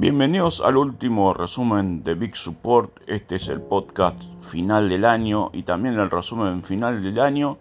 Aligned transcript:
Bienvenidos 0.00 0.62
al 0.62 0.78
último 0.78 1.34
resumen 1.34 2.02
de 2.02 2.14
Big 2.14 2.34
Support. 2.34 3.02
Este 3.06 3.36
es 3.36 3.48
el 3.48 3.60
podcast 3.60 4.22
final 4.40 4.88
del 4.88 5.04
año 5.04 5.50
y 5.52 5.62
también 5.62 5.98
el 5.98 6.10
resumen 6.10 6.64
final 6.64 7.02
del 7.02 7.20
año 7.20 7.58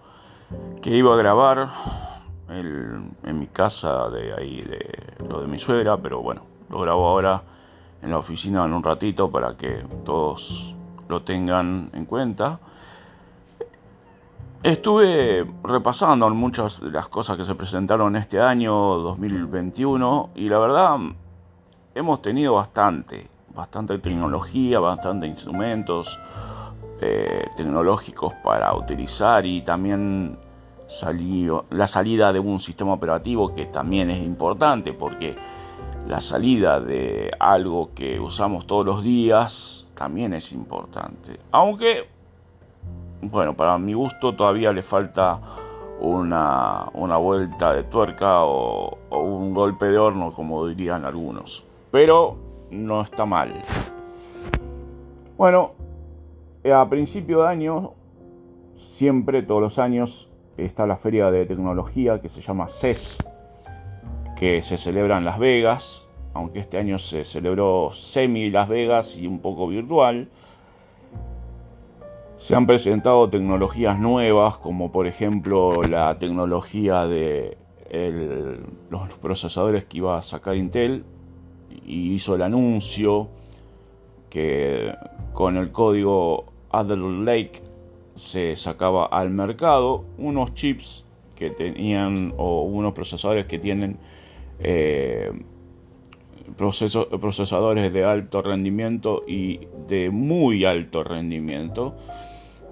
que 0.82 0.96
iba 0.96 1.14
a 1.14 1.18
grabar 1.18 1.68
en 2.48 3.40
mi 3.40 3.48
casa 3.48 4.08
de 4.08 4.34
ahí, 4.34 4.62
de 4.62 4.80
lo 5.28 5.42
de 5.42 5.48
mi 5.48 5.58
suegra, 5.58 5.98
pero 5.98 6.22
bueno, 6.22 6.44
lo 6.70 6.80
grabo 6.80 7.10
ahora 7.10 7.44
en 8.02 8.10
la 8.10 8.20
oficina 8.20 8.64
en 8.64 8.72
un 8.72 8.84
ratito 8.84 9.30
para 9.30 9.58
que 9.58 9.84
todos 10.06 10.74
lo 11.10 11.22
tengan 11.22 11.90
en 11.92 12.06
cuenta. 12.06 12.58
Estuve 14.64 15.46
repasando 15.62 16.30
muchas 16.30 16.80
de 16.80 16.92
las 16.92 17.10
cosas 17.10 17.36
que 17.36 17.44
se 17.44 17.56
presentaron 17.56 18.16
este 18.16 18.40
año 18.40 18.74
2021 18.74 20.30
y 20.36 20.48
la 20.48 20.60
verdad 20.60 21.00
hemos 22.00 22.22
tenido 22.22 22.54
bastante, 22.54 23.28
bastante 23.54 23.98
tecnología, 24.00 24.80
bastante 24.80 25.28
instrumentos 25.28 26.18
eh, 27.02 27.46
tecnológicos 27.58 28.34
para 28.36 28.74
utilizar 28.74 29.46
y 29.46 29.62
también 29.62 30.38
la 31.70 31.88
salida 31.88 32.34
de 32.34 32.40
un 32.40 32.60
sistema 32.60 32.94
operativo 32.94 33.54
que 33.54 33.66
también 33.66 34.10
es 34.10 34.20
importante 34.24 34.94
porque 34.94 35.38
la 36.08 36.20
salida 36.22 36.80
de 36.80 37.30
algo 37.38 37.92
que 37.94 38.20
usamos 38.20 38.66
todos 38.66 38.86
los 38.86 39.04
días 39.04 39.88
también 39.94 40.34
es 40.34 40.54
importante. 40.54 41.38
Aunque, 41.52 42.08
bueno, 43.22 43.56
para 43.56 43.78
mi 43.78 43.94
gusto 43.94 44.34
todavía 44.36 44.72
le 44.72 44.82
falta 44.82 45.40
una, 46.00 46.90
vuelta 47.18 47.74
de 47.74 47.84
tuerca 47.84 48.46
o 48.46 48.98
un 49.12 49.54
golpe 49.54 49.88
de 49.88 49.98
horno, 49.98 50.32
como 50.32 50.66
dirían 50.66 51.04
algunos. 51.06 51.66
Pero 51.92 52.38
no 52.72 53.02
está 53.02 53.26
mal. 53.26 53.62
Bueno, 55.38 55.72
a 56.74 56.90
principio 56.90 57.44
de 57.44 57.48
año, 57.48 57.94
siempre, 58.76 59.44
todos 59.44 59.62
los 59.62 59.80
años, 59.80 60.30
está 60.58 60.86
la 60.86 60.98
feria 60.98 61.32
de 61.32 61.46
tecnología 61.46 62.22
que 62.22 62.30
se 62.30 62.42
llama 62.42 62.68
CES 62.68 63.18
que 64.40 64.62
se 64.62 64.78
celebra 64.78 65.18
en 65.18 65.26
Las 65.26 65.38
Vegas, 65.38 66.08
aunque 66.34 66.60
este 66.60 66.78
año 66.78 66.98
se 66.98 67.26
celebró 67.26 67.92
semi 67.92 68.50
Las 68.50 68.70
Vegas 68.70 69.18
y 69.18 69.28
un 69.28 69.40
poco 69.40 69.68
virtual. 69.68 70.30
Se 72.38 72.56
han 72.56 72.66
presentado 72.66 73.30
tecnologías 73.30 74.00
nuevas, 74.00 74.56
como 74.56 74.94
por 74.94 75.08
ejemplo 75.08 75.84
la 75.84 76.18
tecnología 76.20 77.06
de 77.06 77.58
los 78.90 79.14
procesadores 79.16 79.84
que 79.84 79.98
iba 79.98 80.18
a 80.18 80.22
sacar 80.22 80.56
Intel, 80.56 81.04
y 81.86 82.14
hizo 82.14 82.36
el 82.36 82.42
anuncio 82.42 83.30
que 84.30 84.94
con 85.34 85.58
el 85.58 85.72
código 85.72 86.46
Adder 86.72 86.98
Lake 86.98 87.62
se 88.14 88.56
sacaba 88.56 89.06
al 89.06 89.30
mercado 89.30 90.06
unos 90.18 90.54
chips 90.54 91.06
que 91.36 91.50
tenían 91.50 92.34
o 92.38 92.64
unos 92.64 92.94
procesadores 92.94 93.46
que 93.46 93.60
tienen 93.60 93.98
eh, 94.60 95.32
procesadores 96.58 97.94
de 97.94 98.04
alto 98.04 98.42
rendimiento 98.42 99.24
y 99.26 99.62
de 99.88 100.10
muy 100.10 100.66
alto 100.66 101.04
rendimiento 101.04 101.96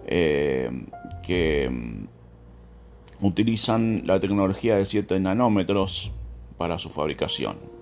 eh, 0.06 0.70
que 1.24 1.70
mm, 1.70 3.26
utilizan 3.26 4.04
la 4.06 4.20
tecnología 4.20 4.76
de 4.76 4.86
7 4.86 5.20
nanómetros 5.20 6.12
para 6.58 6.78
su 6.78 6.90
fabricación. 6.90 7.77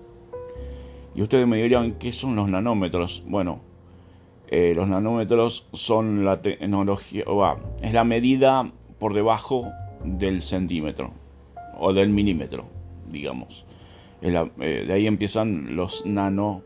Y 1.16 1.22
ustedes 1.22 1.46
me 1.46 1.56
dirían, 1.56 1.92
¿qué 1.92 2.12
son 2.12 2.36
los 2.36 2.46
nanómetros? 2.46 3.24
Bueno, 3.26 3.60
eh, 4.48 4.74
los 4.76 4.86
nanómetros 4.86 5.66
son 5.72 6.26
la 6.26 6.42
tecnología, 6.42 7.24
es 7.80 7.94
la 7.94 8.04
medida 8.04 8.70
por 8.98 9.14
debajo 9.14 9.72
del 10.04 10.42
centímetro 10.42 11.12
o 11.78 11.94
del 11.94 12.10
milímetro, 12.10 12.66
digamos. 13.10 13.64
Eh, 14.20 14.84
de 14.86 14.92
ahí 14.92 15.06
empiezan 15.06 15.74
los 15.74 16.04
nano. 16.04 16.62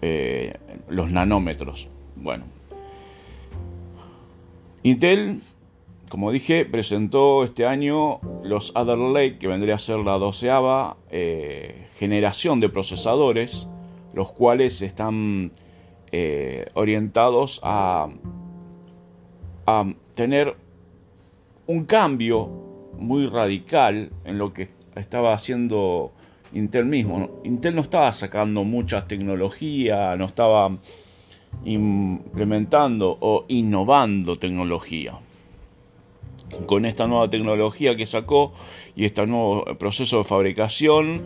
Eh, 0.00 0.54
los 0.88 1.10
nanómetros. 1.10 1.88
Bueno. 2.14 2.44
Intel, 4.84 5.42
como 6.08 6.30
dije, 6.30 6.64
presentó 6.64 7.44
este 7.44 7.66
año 7.66 8.20
los 8.42 8.72
Adder 8.74 8.98
Lake, 8.98 9.38
que 9.38 9.48
vendría 9.48 9.76
a 9.76 9.78
ser 9.78 9.98
la 9.98 10.18
doceava 10.18 10.96
eh, 11.10 11.86
generación 11.96 12.60
de 12.60 12.68
procesadores, 12.68 13.68
los 14.12 14.32
cuales 14.32 14.82
están 14.82 15.52
orientados 16.74 17.60
a, 17.64 18.08
a 19.66 19.92
tener 20.14 20.54
un 21.66 21.84
cambio 21.86 22.46
muy 22.98 23.26
radical 23.26 24.10
en 24.24 24.38
lo 24.38 24.52
que 24.52 24.68
estaba 24.94 25.32
haciendo 25.32 26.12
Intel 26.52 26.84
mismo. 26.84 27.40
Intel 27.42 27.74
no 27.74 27.80
estaba 27.80 28.12
sacando 28.12 28.62
muchas 28.62 29.06
tecnologías, 29.06 30.16
no 30.16 30.26
estaba 30.26 30.78
implementando 31.64 33.16
o 33.20 33.44
innovando 33.48 34.38
tecnología. 34.38 35.18
Con 36.66 36.84
esta 36.84 37.06
nueva 37.06 37.28
tecnología 37.28 37.96
que 37.96 38.06
sacó 38.06 38.52
y 38.94 39.04
este 39.04 39.26
nuevo 39.26 39.64
proceso 39.78 40.18
de 40.18 40.24
fabricación, 40.24 41.22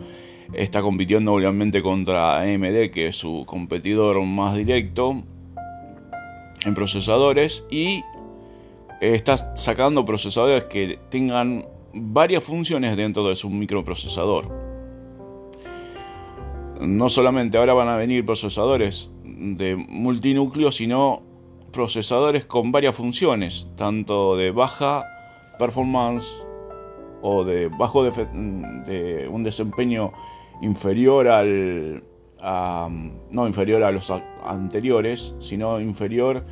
está 0.53 0.81
compitiendo 0.81 1.33
obviamente 1.33 1.81
contra 1.81 2.41
AMD, 2.41 2.89
que 2.91 3.07
es 3.07 3.15
su 3.15 3.43
competidor 3.45 4.21
más 4.23 4.55
directo 4.55 5.23
en 6.65 6.75
procesadores, 6.75 7.65
y 7.69 8.03
está 9.01 9.55
sacando 9.55 10.05
procesadores 10.05 10.65
que 10.65 10.99
tengan 11.09 11.65
varias 11.93 12.43
funciones 12.43 12.97
dentro 12.97 13.27
de 13.27 13.35
su 13.35 13.49
microprocesador. 13.49 14.49
No 16.81 17.09
solamente 17.09 17.57
ahora 17.57 17.73
van 17.73 17.89
a 17.89 17.97
venir 17.97 18.25
procesadores 18.25 19.11
de 19.23 19.75
multinúcleo, 19.75 20.71
sino 20.71 21.28
procesadores 21.69 22.45
con 22.45 22.71
varias 22.71 22.95
funciones, 22.95 23.67
tanto 23.75 24.35
de 24.35 24.51
baja 24.51 25.05
performance 25.57 26.45
o 27.21 27.43
de 27.43 27.67
bajo 27.67 28.03
de, 28.03 29.27
un 29.29 29.43
desempeño 29.43 30.13
inferior 30.61 31.27
al 31.27 32.03
no 33.31 33.47
inferior 33.47 33.83
a 33.83 33.91
los 33.91 34.11
anteriores, 34.45 35.35
sino 35.39 35.79
inferior 35.79 36.45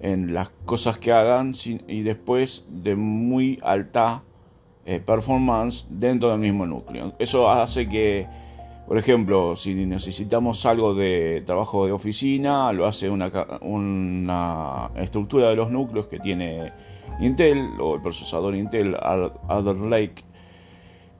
en 0.00 0.34
las 0.34 0.50
cosas 0.64 0.98
que 0.98 1.12
hagan 1.12 1.52
y 1.86 2.02
después 2.02 2.66
de 2.68 2.96
muy 2.96 3.58
alta 3.62 4.22
eh, 4.84 4.98
performance 4.98 5.86
dentro 5.90 6.30
del 6.30 6.40
mismo 6.40 6.66
núcleo. 6.66 7.14
Eso 7.18 7.48
hace 7.48 7.88
que, 7.88 8.26
por 8.86 8.98
ejemplo, 8.98 9.56
si 9.56 9.74
necesitamos 9.74 10.66
algo 10.66 10.94
de 10.94 11.42
trabajo 11.46 11.86
de 11.86 11.92
oficina, 11.92 12.72
lo 12.72 12.86
hace 12.86 13.08
una, 13.08 14.90
estructura 14.96 15.48
de 15.50 15.56
los 15.56 15.70
núcleos 15.70 16.08
que 16.08 16.18
tiene 16.18 16.72
Intel 17.20 17.70
o 17.80 17.94
el 17.94 18.02
procesador 18.02 18.54
Intel 18.54 18.96
Alder 19.00 19.76
Lake. 19.76 20.24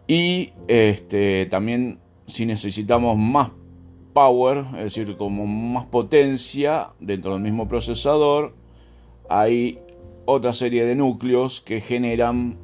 Y 0.06 0.52
este, 0.66 1.46
también 1.46 2.00
si 2.26 2.46
necesitamos 2.46 3.16
más 3.16 3.52
power, 4.12 4.64
es 4.76 4.94
decir, 4.94 5.16
como 5.16 5.46
más 5.46 5.86
potencia 5.86 6.90
dentro 7.00 7.32
del 7.34 7.42
mismo 7.42 7.68
procesador, 7.68 8.54
hay 9.28 9.78
otra 10.24 10.52
serie 10.52 10.84
de 10.84 10.96
núcleos 10.96 11.60
que 11.60 11.80
generan 11.80 12.58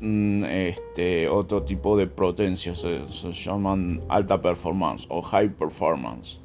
este, 0.00 1.28
otro 1.28 1.62
tipo 1.62 1.96
de 1.96 2.06
potencia, 2.06 2.74
se, 2.74 3.00
llaman 3.32 4.00
alta 4.08 4.40
performance 4.40 5.06
o 5.08 5.22
high 5.22 5.50
performance. 5.50 6.40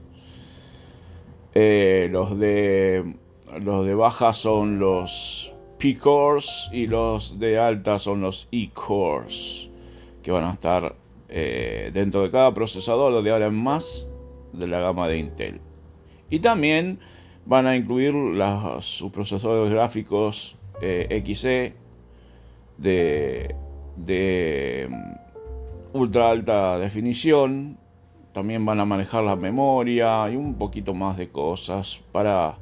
Eh, 1.54 2.10
los, 2.12 2.38
de, 2.40 3.16
los 3.62 3.86
de 3.86 3.94
baja 3.94 4.34
son 4.34 4.80
los 4.80 5.54
P-cores 5.78 6.70
y 6.72 6.88
los 6.88 7.38
de 7.40 7.60
alta 7.60 8.00
son 8.00 8.22
los 8.22 8.48
E-cores, 8.52 9.70
que 10.24 10.32
van 10.32 10.46
a 10.46 10.52
estar 10.52 10.96
eh, 11.30 11.92
dentro 11.94 12.24
de 12.24 12.32
cada 12.32 12.54
procesador 12.54 13.22
de 13.22 13.32
ahora 13.32 13.48
en 13.48 13.56
más 13.56 14.10
de 14.52 14.68
la 14.68 14.80
gama 14.80 15.08
de 15.08 15.18
Intel. 15.18 15.62
Y 16.30 16.40
también 16.40 17.00
van 17.46 17.68
a 17.68 17.76
incluir 17.76 18.14
sus 18.80 19.12
procesadores 19.12 19.72
gráficos 19.72 20.58
eh, 20.82 21.24
XE 21.26 21.83
de, 22.78 23.56
mm, 24.90 25.98
ultra 25.98 26.30
alta 26.30 26.78
definición. 26.80 27.78
También 28.34 28.66
van 28.66 28.80
a 28.80 28.86
manejar 28.86 29.24
la 29.24 29.36
memoria 29.36 30.30
y 30.30 30.36
un 30.36 30.56
poquito 30.56 30.94
más 30.94 31.18
de 31.18 31.30
cosas 31.30 32.04
para, 32.12 32.58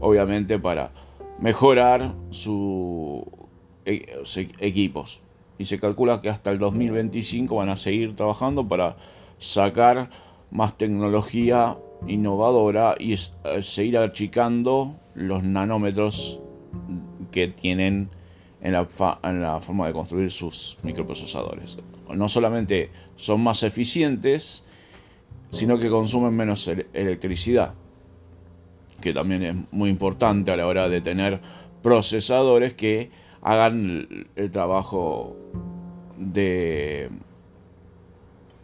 obviamente, 0.00 0.58
para 0.58 0.90
mejorar 1.38 2.14
sus 2.30 3.22
e, 3.86 4.06
equipos. 4.58 5.22
Y 5.58 5.64
se 5.64 5.78
calcula 5.78 6.20
que 6.20 6.28
hasta 6.28 6.50
el 6.50 6.58
2025 6.58 7.56
van 7.56 7.70
a 7.70 7.76
seguir 7.76 8.14
trabajando 8.16 8.66
para 8.68 8.96
sacar 9.38 10.10
más 10.50 10.76
tecnología 10.76 11.76
innovadora 12.06 12.94
y 12.98 13.14
eh, 13.14 13.62
seguir 13.62 13.98
achicando 13.98 14.94
los 15.14 15.42
nanómetros 15.42 16.40
que 17.30 17.48
tienen 17.48 18.10
en 18.64 18.72
la, 18.72 18.86
en 19.22 19.40
la, 19.40 19.60
forma 19.60 19.86
de 19.86 19.92
construir 19.92 20.32
sus 20.32 20.76
microprocesadores. 20.82 21.78
No 22.12 22.28
solamente 22.28 22.90
son 23.14 23.40
más 23.42 23.62
eficientes, 23.62 24.64
sino 25.50 25.78
que 25.78 25.88
consumen 25.88 26.34
menos 26.34 26.66
electricidad, 26.66 27.74
que 29.00 29.12
también 29.12 29.42
es 29.44 29.54
muy 29.70 29.90
importante 29.90 30.50
a 30.50 30.56
la 30.56 30.66
hora 30.66 30.88
de 30.88 31.00
tener 31.00 31.40
procesadores 31.80 32.74
que 32.74 33.10
hagan 33.42 34.26
el 34.34 34.50
trabajo 34.50 35.36
de 36.18 37.10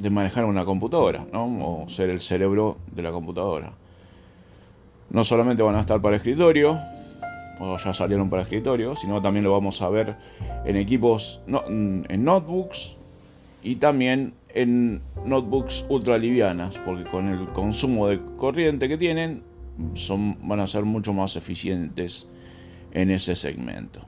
de 0.01 0.11
manejar 0.11 0.45
una 0.45 0.65
computadora, 0.65 1.27
¿no? 1.33 1.45
o 1.63 1.89
ser 1.89 2.11
el 2.11 2.21
cerebro 2.21 2.79
de 2.91 3.03
la 3.03 3.13
computadora. 3.13 3.73
No 5.11 5.25
solamente 5.25 5.63
van 5.63 5.77
a 5.77 5.81
estar 5.81 6.01
para 6.01 6.17
escritorio, 6.17 6.79
o 7.61 7.77
ya 7.77 7.93
salieron 7.93 8.31
para 8.31 8.43
escritorio, 8.43 8.97
sino 8.97 9.21
también 9.21 9.45
lo 9.45 9.53
vamos 9.53 9.83
a 9.83 9.89
ver 9.89 10.17
en 10.65 10.77
equipos, 10.77 11.43
en 11.47 12.25
notebooks 12.25 12.97
y 13.63 13.77
también 13.77 14.33
en 14.55 15.03
notebooks 15.25 15.85
ultra 15.89 16.17
livianas, 16.19 16.79
porque 16.79 17.05
con 17.05 17.29
el 17.29 17.49
consumo 17.51 18.09
de 18.09 18.21
corriente 18.37 18.89
que 18.89 18.97
tienen, 18.97 19.43
son, 19.95 20.37
van 20.49 20.61
a 20.61 20.67
ser 20.67 20.85
mucho 20.85 21.13
más 21.13 21.37
eficientes 21.37 22.29
en 22.93 23.11
ese 23.11 23.37
segmento. 23.37 24.01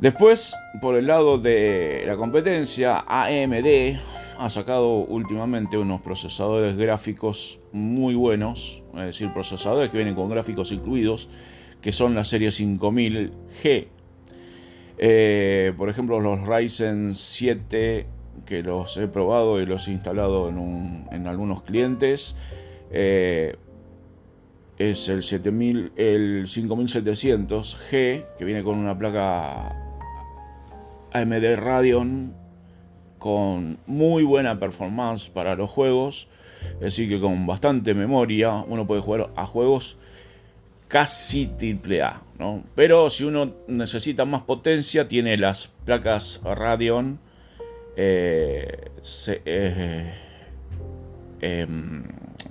Después, 0.00 0.56
por 0.80 0.96
el 0.96 1.06
lado 1.06 1.38
de 1.38 2.02
la 2.04 2.16
competencia, 2.16 3.04
AMD 3.06 3.96
ha 4.36 4.50
sacado 4.50 4.96
últimamente 4.96 5.78
unos 5.78 6.00
procesadores 6.00 6.76
gráficos 6.76 7.60
muy 7.70 8.16
buenos, 8.16 8.82
es 8.94 9.02
decir, 9.02 9.32
procesadores 9.32 9.90
que 9.90 9.98
vienen 9.98 10.16
con 10.16 10.28
gráficos 10.28 10.72
incluidos, 10.72 11.28
que 11.82 11.92
son 11.92 12.14
la 12.14 12.24
serie 12.24 12.48
5000G. 12.48 13.88
Eh, 14.98 15.74
por 15.76 15.90
ejemplo, 15.90 16.20
los 16.20 16.46
Ryzen 16.46 17.12
7, 17.12 18.06
que 18.46 18.62
los 18.62 18.96
he 18.96 19.08
probado 19.08 19.60
y 19.60 19.66
los 19.66 19.88
he 19.88 19.92
instalado 19.92 20.48
en, 20.48 21.26
algunos 21.26 21.64
clientes, 21.64 22.36
eh, 22.92 23.56
es 24.78 25.08
el, 25.08 25.24
7000, 25.24 25.92
el 25.96 26.46
5700G, 26.46 28.26
que 28.38 28.44
viene 28.44 28.62
con 28.62 28.78
una 28.78 28.96
placa 28.96 29.76
AMD 31.12 31.56
Radeon 31.56 32.36
con 33.18 33.78
muy 33.86 34.24
buena 34.24 34.58
performance 34.58 35.30
para 35.30 35.54
los 35.56 35.70
juegos, 35.70 36.28
decir, 36.80 37.08
que 37.08 37.20
con 37.20 37.46
bastante 37.46 37.94
memoria 37.94 38.64
uno 38.66 38.86
puede 38.86 39.00
jugar 39.00 39.30
a 39.36 39.46
juegos 39.46 39.98
casi 40.92 41.46
triple 41.46 42.02
A, 42.02 42.20
¿no? 42.38 42.64
Pero 42.74 43.08
si 43.08 43.24
uno 43.24 43.54
necesita 43.66 44.26
más 44.26 44.42
potencia, 44.42 45.08
tiene 45.08 45.38
las 45.38 45.68
placas 45.86 46.42
Radeon 46.44 47.18
eh, 47.96 48.90
eh, 49.26 50.12
em, 51.40 52.04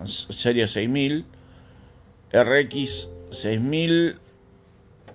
serie 0.06 0.68
6000, 0.68 1.24
RX 2.34 3.12
6000 3.30 4.18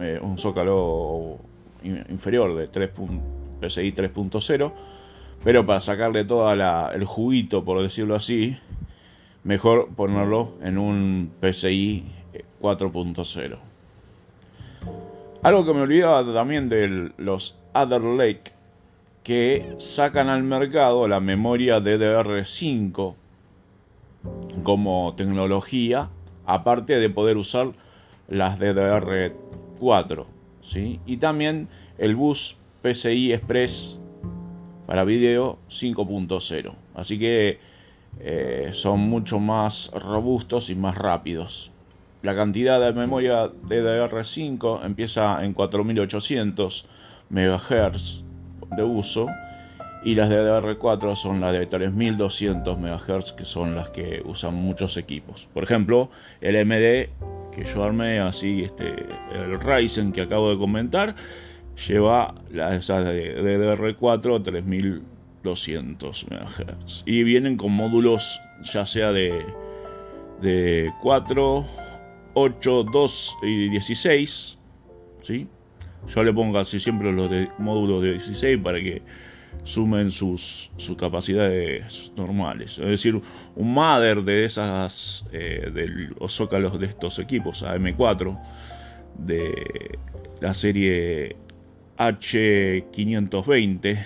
eh, 0.00 0.18
un 0.22 0.38
zócalo 0.38 1.38
inferior 1.82 2.54
de 2.56 2.68
3, 2.68 2.90
PCI 3.60 3.92
3.0, 3.92 4.72
pero 5.44 5.66
para 5.66 5.80
sacarle 5.80 6.24
todo 6.24 6.50
el 6.92 7.04
juguito, 7.04 7.64
por 7.64 7.82
decirlo 7.82 8.14
así, 8.14 8.56
mejor 9.44 9.88
ponerlo 9.94 10.54
en 10.62 10.78
un 10.78 11.30
PCI 11.40 12.04
4.0. 12.60 13.75
Algo 15.46 15.64
que 15.64 15.74
me 15.74 15.82
olvidaba 15.82 16.24
también 16.34 16.68
de 16.68 17.12
los 17.18 17.56
Other 17.72 18.02
Lake, 18.02 18.50
que 19.22 19.76
sacan 19.78 20.28
al 20.28 20.42
mercado 20.42 21.06
la 21.06 21.20
memoria 21.20 21.78
DDR5 21.78 23.14
como 24.64 25.14
tecnología, 25.16 26.10
aparte 26.46 26.98
de 26.98 27.10
poder 27.10 27.36
usar 27.36 27.68
las 28.26 28.58
DDR4. 28.58 30.26
¿sí? 30.62 30.98
Y 31.06 31.18
también 31.18 31.68
el 31.96 32.16
bus 32.16 32.56
PCI 32.82 33.34
Express 33.34 34.00
para 34.84 35.04
video 35.04 35.60
5.0. 35.70 36.74
Así 36.96 37.20
que 37.20 37.60
eh, 38.18 38.70
son 38.72 38.98
mucho 38.98 39.38
más 39.38 39.92
robustos 39.94 40.70
y 40.70 40.74
más 40.74 40.98
rápidos. 40.98 41.70
La 42.22 42.34
cantidad 42.34 42.80
de 42.80 42.92
memoria 42.92 43.46
DDR5 43.46 44.84
empieza 44.84 45.44
en 45.44 45.52
4800 45.52 46.86
MHz 47.30 48.24
de 48.76 48.82
uso 48.82 49.26
y 50.04 50.14
las 50.14 50.30
DDR4 50.30 51.16
son 51.16 51.40
las 51.40 51.52
de 51.52 51.66
3200 51.66 52.78
MHz 52.78 53.32
que 53.32 53.44
son 53.44 53.74
las 53.74 53.90
que 53.90 54.22
usan 54.24 54.54
muchos 54.54 54.96
equipos. 54.96 55.48
Por 55.52 55.62
ejemplo, 55.62 56.10
el 56.40 56.64
MD 56.64 57.10
que 57.52 57.64
yo 57.64 57.84
armé 57.84 58.20
así, 58.20 58.62
este, 58.62 59.06
el 59.32 59.60
Ryzen 59.60 60.12
que 60.12 60.22
acabo 60.22 60.50
de 60.50 60.58
comentar, 60.58 61.14
lleva 61.86 62.34
las 62.50 62.86
de 62.86 63.42
DDR4 63.42 64.42
3000 64.42 65.02
200 65.46 66.26
MHz. 66.30 67.02
Y 67.06 67.22
vienen 67.22 67.56
con 67.56 67.72
módulos 67.72 68.40
ya 68.62 68.84
sea 68.84 69.12
de, 69.12 69.46
de 70.42 70.92
4, 71.02 71.64
8, 72.38 72.84
2 72.92 73.36
y 73.42 73.70
16. 73.70 74.58
¿sí? 75.22 75.48
Yo 76.06 76.22
le 76.22 76.34
pongo 76.34 76.58
así 76.58 76.78
siempre 76.78 77.10
los 77.10 77.30
de 77.30 77.48
módulos 77.58 78.02
de 78.02 78.10
16 78.12 78.58
para 78.62 78.78
que 78.78 79.00
sumen 79.64 80.10
sus, 80.10 80.70
sus 80.76 80.98
capacidades 80.98 82.12
normales. 82.14 82.78
Es 82.78 82.86
decir, 82.86 83.18
un 83.56 83.72
mother 83.72 84.22
de 84.22 84.44
esas, 84.44 85.24
eh, 85.32 85.70
de 85.72 85.88
los 86.20 86.32
zócalos 86.32 86.78
de 86.78 86.84
estos 86.86 87.18
equipos, 87.18 87.64
AM4, 87.64 88.38
de 89.18 89.98
la 90.40 90.52
serie 90.52 91.36
H520 91.96 94.04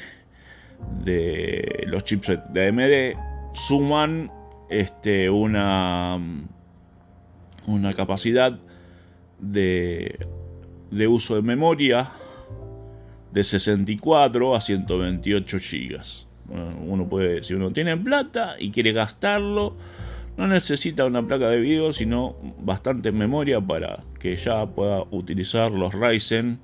de 1.03 1.85
los 1.89 2.05
chipsets 2.05 2.45
de 2.53 2.69
AMD 2.69 3.19
suman 3.55 4.31
este, 4.71 5.29
una, 5.29 6.17
una 7.67 7.93
capacidad 7.93 8.59
de, 9.39 10.19
de 10.91 11.09
uso 11.09 11.37
de 11.37 11.43
memoria 11.43 12.11
de 13.33 13.45
64 13.45 14.57
a 14.57 14.61
128 14.61 15.59
GB. 15.59 16.01
Uno 16.87 17.09
puede, 17.09 17.45
si 17.45 17.55
uno 17.55 17.73
tiene 17.73 17.97
plata 17.97 18.57
y 18.59 18.71
quiere 18.71 18.93
gastarlo, 18.93 19.77
no 20.37 20.49
necesita 20.49 21.05
una 21.05 21.27
placa 21.27 21.49
de 21.49 21.61
video, 21.61 21.93
sino 21.93 22.37
bastante 22.59 23.13
memoria 23.13 23.61
para 23.61 24.03
que 24.19 24.37
ya 24.37 24.67
pueda 24.67 25.05
utilizar 25.11 25.71
los 25.71 25.95
Ryzen 25.95 26.59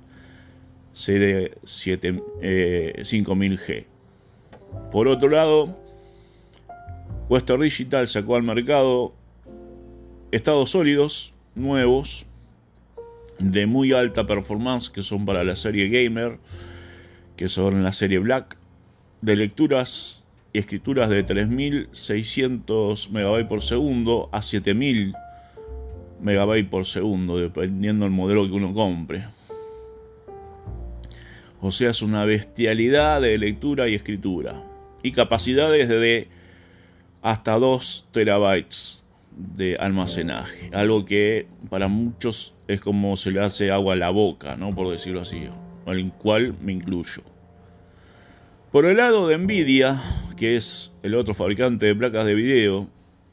serie 0.97 1.53
5000G. 1.61 3.85
Por 4.91 5.07
otro 5.07 5.29
lado, 5.29 5.77
Western 7.29 7.61
Digital 7.61 8.07
sacó 8.07 8.35
al 8.35 8.43
mercado 8.43 9.13
estados 10.31 10.71
sólidos 10.71 11.33
nuevos 11.55 12.25
de 13.39 13.65
muy 13.65 13.93
alta 13.93 14.27
performance 14.27 14.89
que 14.89 15.03
son 15.03 15.25
para 15.25 15.43
la 15.43 15.55
serie 15.55 15.87
gamer, 15.89 16.39
que 17.35 17.47
son 17.47 17.83
la 17.83 17.91
serie 17.91 18.19
Black, 18.19 18.57
de 19.21 19.35
lecturas 19.35 20.23
y 20.53 20.59
escrituras 20.59 21.09
de 21.09 21.23
3600 21.23 23.11
MB 23.11 23.47
por 23.47 23.61
segundo 23.61 24.29
a 24.31 24.41
7000 24.41 25.13
MB 26.21 26.69
por 26.69 26.85
segundo, 26.85 27.37
dependiendo 27.37 28.05
del 28.05 28.13
modelo 28.13 28.45
que 28.45 28.53
uno 28.53 28.73
compre. 28.73 29.25
O 31.61 31.71
sea, 31.71 31.91
es 31.91 32.01
una 32.01 32.25
bestialidad 32.25 33.21
de 33.21 33.37
lectura 33.37 33.87
y 33.87 33.95
escritura. 33.95 34.63
Y 35.03 35.11
capacidades 35.11 35.89
de 35.89 36.27
hasta 37.21 37.53
2 37.53 38.09
terabytes 38.11 39.03
de 39.37 39.75
almacenaje. 39.77 40.69
Algo 40.73 41.05
que 41.05 41.47
para 41.69 41.87
muchos 41.87 42.55
es 42.67 42.81
como 42.81 43.15
se 43.15 43.31
le 43.31 43.41
hace 43.41 43.71
agua 43.71 43.93
a 43.93 43.97
la 43.97 44.09
boca, 44.09 44.55
¿no? 44.55 44.73
por 44.73 44.89
decirlo 44.89 45.21
así, 45.21 45.43
al 45.85 46.13
cual 46.13 46.55
me 46.61 46.73
incluyo. 46.73 47.23
Por 48.71 48.85
el 48.85 48.97
lado 48.97 49.27
de 49.27 49.37
Nvidia, 49.37 50.01
que 50.35 50.57
es 50.57 50.93
el 51.03 51.15
otro 51.15 51.33
fabricante 51.33 51.85
de 51.85 51.95
placas 51.95 52.25
de 52.25 52.35
video 52.35 52.87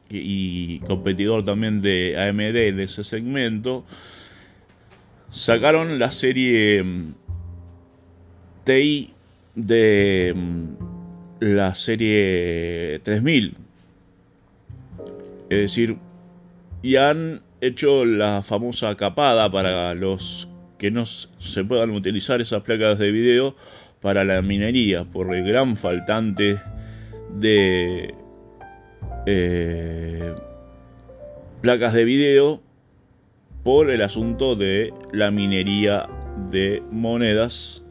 y 0.09 0.79
competidor 0.81 1.45
también 1.45 1.83
de 1.83 2.15
AMD 2.17 2.77
de 2.77 2.85
ese 2.85 3.03
segmento, 3.03 3.85
sacaron 5.31 5.99
la 5.99 6.11
serie 6.13 6.83
mm, 6.83 7.15
TI 8.63 9.13
de 9.57 10.33
mm, 10.37 10.65
la 11.41 11.75
serie 11.75 13.01
3000. 13.03 13.64
Es 15.51 15.59
decir, 15.59 15.99
y 16.83 16.97
han 16.97 17.43
hecho 17.61 18.05
la 18.05 18.43
famosa 18.43 18.95
capada 18.97 19.51
para 19.51 19.95
los 19.95 20.49
que 20.79 20.91
no 20.91 21.07
se 21.07 21.65
puedan 21.65 21.91
utilizar 21.91 22.41
esas 22.41 22.63
placas 22.63 22.99
de 22.99 23.11
video 23.11 23.57
para 24.01 24.25
la 24.25 24.43
minería 24.43 25.05
por 25.05 25.35
el 25.35 25.47
gran 25.47 25.77
faltante 25.77 26.61
de 27.35 28.15
eh, 29.27 30.35
placas 31.63 31.95
de 31.95 32.05
video 32.05 32.61
por 33.63 33.91
el 33.91 34.03
asunto 34.03 34.57
de 34.57 34.93
la 35.13 35.31
minería 35.31 36.07
de 36.51 36.83
monedas 36.91 37.83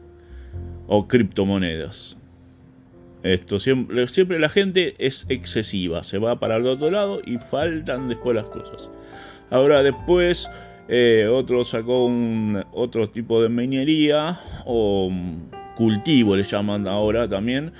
o 0.86 1.08
criptomonedas. 1.08 2.16
Esto 3.24 3.58
siempre, 3.58 4.06
siempre 4.08 4.38
la 4.38 4.50
gente 4.50 4.94
es 4.98 5.24
excesiva, 5.30 6.04
se 6.04 6.18
va 6.18 6.38
para 6.38 6.56
el 6.56 6.66
otro 6.66 6.90
lado 6.90 7.22
y 7.24 7.38
faltan 7.38 8.08
después 8.08 8.36
las 8.36 8.44
cosas. 8.44 8.90
Ahora 9.50 9.82
después 9.82 10.50
eh, 10.88 11.26
otro 11.32 11.64
sacó 11.64 12.04
un 12.04 12.62
otro 12.72 13.08
tipo 13.08 13.42
de 13.42 13.48
minería 13.48 14.38
o 14.66 15.10
cultivo 15.74 16.36
le 16.36 16.42
llaman 16.42 16.86
ahora 16.86 17.26
también, 17.26 17.72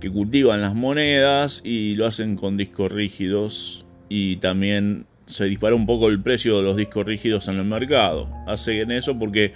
que 0.00 0.10
cultivan 0.10 0.60
las 0.60 0.74
monedas 0.74 1.62
y 1.64 1.94
lo 1.94 2.06
hacen 2.06 2.34
con 2.34 2.56
discos 2.56 2.90
rígidos 2.90 3.86
y 4.08 4.36
también 4.36 5.06
se 5.26 5.44
dispara 5.44 5.76
un 5.76 5.86
poco 5.86 6.08
el 6.08 6.20
precio 6.20 6.56
de 6.56 6.64
los 6.64 6.76
discos 6.76 7.06
rígidos 7.06 7.46
en 7.46 7.58
el 7.58 7.64
mercado. 7.64 8.28
Hacen 8.48 8.90
eso 8.90 9.16
porque 9.16 9.52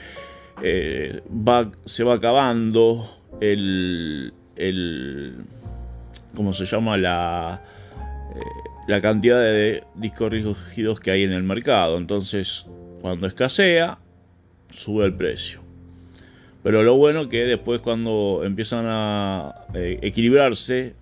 eh, 0.62 1.22
se 1.86 2.04
va 2.04 2.14
acabando 2.14 3.10
el, 3.40 4.32
el 4.56 5.44
¿cómo 6.34 6.52
se 6.52 6.66
llama? 6.66 6.96
La, 6.96 7.62
eh, 8.34 8.40
la 8.86 9.00
cantidad 9.00 9.40
de 9.40 9.84
discos 9.94 10.30
rígidos 10.30 11.00
que 11.00 11.10
hay 11.10 11.22
en 11.22 11.32
el 11.32 11.42
mercado. 11.42 11.96
Entonces, 11.96 12.66
cuando 13.00 13.26
escasea, 13.26 13.98
sube 14.70 15.04
el 15.06 15.14
precio. 15.14 15.60
Pero 16.62 16.82
lo 16.82 16.96
bueno 16.96 17.28
que 17.28 17.44
después 17.44 17.80
cuando 17.80 18.42
empiezan 18.44 18.86
a 18.88 19.66
eh, 19.74 19.98
equilibrarse 20.02 20.94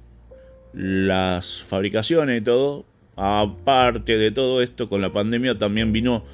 las 0.72 1.62
fabricaciones 1.62 2.40
y 2.40 2.44
todo, 2.44 2.84
aparte 3.16 4.18
de 4.18 4.30
todo 4.30 4.62
esto, 4.62 4.88
con 4.88 5.00
la 5.00 5.12
pandemia 5.12 5.58
también 5.58 5.92
vino 5.92 6.24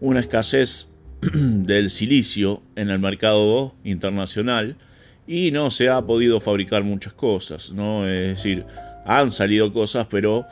una 0.00 0.20
escasez 0.20 0.90
del 1.20 1.90
silicio 1.90 2.62
en 2.74 2.90
el 2.90 2.98
mercado 2.98 3.74
internacional 3.84 4.76
y 5.26 5.50
no 5.50 5.70
se 5.70 5.88
ha 5.88 6.02
podido 6.02 6.40
fabricar 6.40 6.82
muchas 6.84 7.12
cosas, 7.12 7.72
¿no? 7.72 8.08
Es 8.08 8.36
decir, 8.36 8.64
han 9.04 9.30
salido 9.30 9.72
cosas, 9.72 10.06
pero 10.10 10.46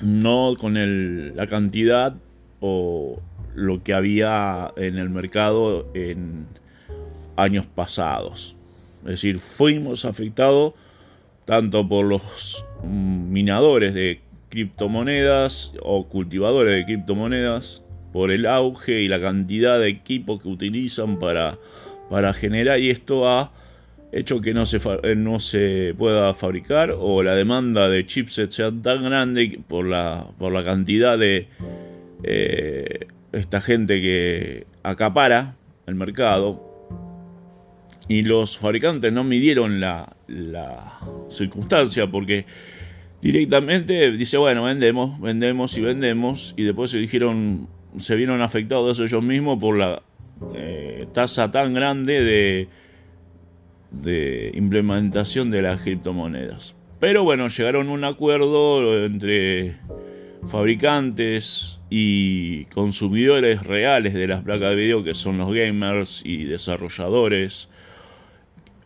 no 0.00 0.54
con 0.58 1.36
la 1.36 1.46
cantidad 1.46 2.14
o 2.60 3.20
lo 3.54 3.82
que 3.82 3.94
había 3.94 4.72
en 4.76 4.98
el 4.98 5.08
mercado 5.08 5.88
en 5.94 6.46
años 7.36 7.66
pasados. 7.66 8.56
Es 9.04 9.12
decir, 9.12 9.38
fuimos 9.38 10.04
afectados 10.04 10.74
tanto 11.44 11.88
por 11.88 12.04
los 12.06 12.64
minadores 12.82 13.94
de 13.94 14.20
criptomonedas 14.48 15.74
o 15.82 16.06
cultivadores 16.08 16.74
de 16.74 16.84
criptomonedas, 16.84 17.82
por 18.12 18.30
el 18.30 18.46
auge 18.46 19.02
y 19.02 19.08
la 19.08 19.20
cantidad 19.20 19.78
de 19.78 19.88
equipos 19.88 20.42
que 20.42 20.48
utilizan 20.48 21.18
para, 21.18 21.58
para 22.10 22.32
generar 22.32 22.78
y 22.80 22.90
esto 22.90 23.28
ha 23.28 23.52
hecho 24.12 24.40
que 24.40 24.54
no 24.54 24.66
se, 24.66 24.80
eh, 25.02 25.14
no 25.16 25.40
se 25.40 25.94
pueda 25.98 26.32
fabricar 26.34 26.94
o 26.96 27.22
la 27.22 27.34
demanda 27.34 27.88
de 27.88 28.06
chipsets 28.06 28.54
sea 28.54 28.72
tan 28.72 29.04
grande 29.04 29.60
por 29.66 29.86
la, 29.86 30.28
por 30.38 30.52
la 30.52 30.64
cantidad 30.64 31.18
de 31.18 31.48
eh, 32.22 33.06
esta 33.32 33.60
gente 33.60 34.00
que 34.00 34.66
acapara 34.82 35.56
el 35.86 35.94
mercado. 35.94 36.64
Y 38.08 38.22
los 38.22 38.56
fabricantes 38.56 39.12
no 39.12 39.24
midieron 39.24 39.80
la, 39.80 40.16
la 40.28 41.00
circunstancia 41.28 42.06
porque 42.06 42.46
directamente 43.20 44.12
dice, 44.12 44.36
bueno, 44.36 44.62
vendemos, 44.62 45.20
vendemos 45.20 45.76
y 45.76 45.80
vendemos 45.80 46.54
y 46.56 46.62
después 46.62 46.92
se 46.92 46.98
dijeron, 46.98 47.66
se 47.96 48.14
vieron 48.14 48.42
afectados 48.42 49.00
ellos 49.00 49.24
mismos 49.24 49.58
por 49.58 49.76
la 49.76 50.02
eh, 50.54 50.95
tasa 51.12 51.50
tan 51.50 51.74
grande 51.74 52.68
de, 53.92 54.50
implementación 54.54 55.50
de 55.50 55.62
las 55.62 55.80
criptomonedas. 55.80 56.76
Pero 57.00 57.24
bueno, 57.24 57.48
llegaron 57.48 57.88
a 57.88 57.92
un 57.92 58.04
acuerdo 58.04 59.04
entre 59.04 59.76
fabricantes 60.46 61.80
y 61.90 62.64
consumidores 62.66 63.62
reales 63.62 64.14
de 64.14 64.26
las 64.26 64.42
placas 64.42 64.70
de 64.70 64.76
video, 64.76 65.04
que 65.04 65.14
son 65.14 65.38
los 65.38 65.52
gamers 65.52 66.22
y 66.24 66.44
desarrolladores, 66.44 67.68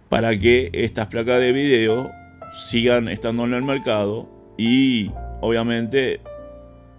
para 0.09 0.37
que 0.37 0.71
estas 0.73 1.07
placas 1.07 1.41
de 1.41 1.53
video 1.53 2.11
sigan 2.53 3.09
estando 3.09 3.45
en 3.45 3.55
el 3.55 3.63
mercado 3.63 4.29
y 4.59 5.11
obviamente 5.41 6.21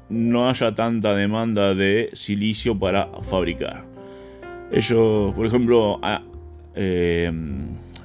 no 0.10 0.50
haya 0.50 0.76
tanta 0.76 1.16
demanda 1.16 1.74
de 1.76 2.10
silicio 2.14 2.78
para 2.78 3.10
fabricar. 3.22 3.91
Ellos, 4.72 5.34
por 5.34 5.46
ejemplo, 5.46 6.00
eh, 6.76 7.30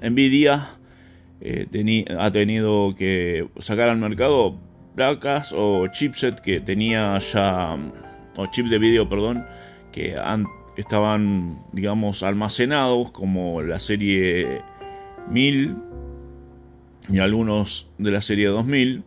Nvidia 0.03 0.69
eh, 1.41 2.05
ha 2.19 2.31
tenido 2.33 2.95
que 2.97 3.49
sacar 3.59 3.89
al 3.89 3.99
mercado 3.99 4.59
placas 4.97 5.55
o 5.57 5.87
chipset 5.89 6.41
que 6.41 6.61
tenía 6.61 7.19
ya, 7.19 7.77
o 8.37 8.47
chip 8.47 8.67
de 8.67 8.79
video, 8.79 9.09
perdón, 9.09 9.47
que 9.93 10.17
estaban, 10.77 11.63
digamos, 11.73 12.25
almacenados 12.25 13.13
como 13.13 13.63
la 13.63 13.79
serie 13.79 14.63
1000 15.31 15.77
y 17.09 17.19
algunos 17.19 17.89
de 17.99 18.11
la 18.11 18.21
serie 18.21 18.49
2000 18.49 19.05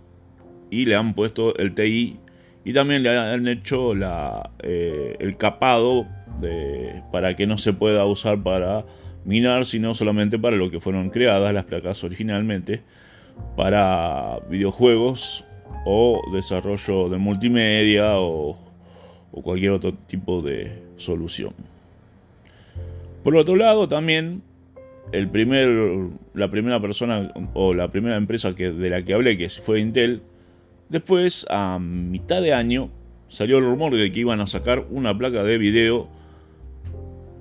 y 0.72 0.86
le 0.86 0.96
han 0.96 1.14
puesto 1.14 1.56
el 1.58 1.76
TI 1.76 2.20
y 2.64 2.74
también 2.74 3.04
le 3.04 3.18
han 3.18 3.48
hecho 3.48 3.94
eh, 4.64 5.18
el 5.20 5.38
capado 5.38 6.08
para 7.12 7.36
que 7.36 7.48
no 7.48 7.58
se 7.58 7.74
pueda 7.74 8.06
usar 8.06 8.42
para 8.42 8.86
minar, 9.26 9.66
sino 9.66 9.94
solamente 9.94 10.40
para 10.40 10.56
lo 10.56 10.72
que 10.72 10.80
fueron 10.80 11.10
creadas 11.10 11.54
las 11.54 11.66
placas 11.66 12.04
originalmente, 12.04 12.82
para 13.56 14.40
videojuegos 14.50 15.46
o 15.86 16.22
desarrollo 16.34 17.10
de 17.10 17.18
multimedia 17.18 18.20
o, 18.20 18.58
cualquier 19.32 19.72
otro 19.72 19.94
tipo 19.94 20.42
de 20.42 20.84
solución. 20.98 21.54
Por 23.24 23.36
otro 23.38 23.56
lado, 23.56 23.88
también 23.88 24.42
el 25.12 25.30
primer, 25.30 25.70
la 26.34 26.52
primera 26.52 26.82
persona 26.82 27.32
o 27.54 27.74
la 27.74 27.90
primera 27.90 28.18
empresa 28.18 28.52
de 28.52 28.90
la 28.90 29.04
que 29.04 29.14
hablé, 29.14 29.38
que 29.38 29.48
fue 29.50 29.80
Intel, 29.80 30.22
después 30.90 31.46
a 31.50 31.80
mitad 31.80 32.42
de 32.42 32.54
año 32.54 32.90
salió 33.28 33.60
el 33.60 33.66
rumor 33.66 33.96
de 33.96 34.12
que 34.12 34.20
iban 34.20 34.42
a 34.42 34.48
sacar 34.48 34.86
una 34.90 35.18
placa 35.18 35.44
de 35.44 35.58
video 35.58 36.10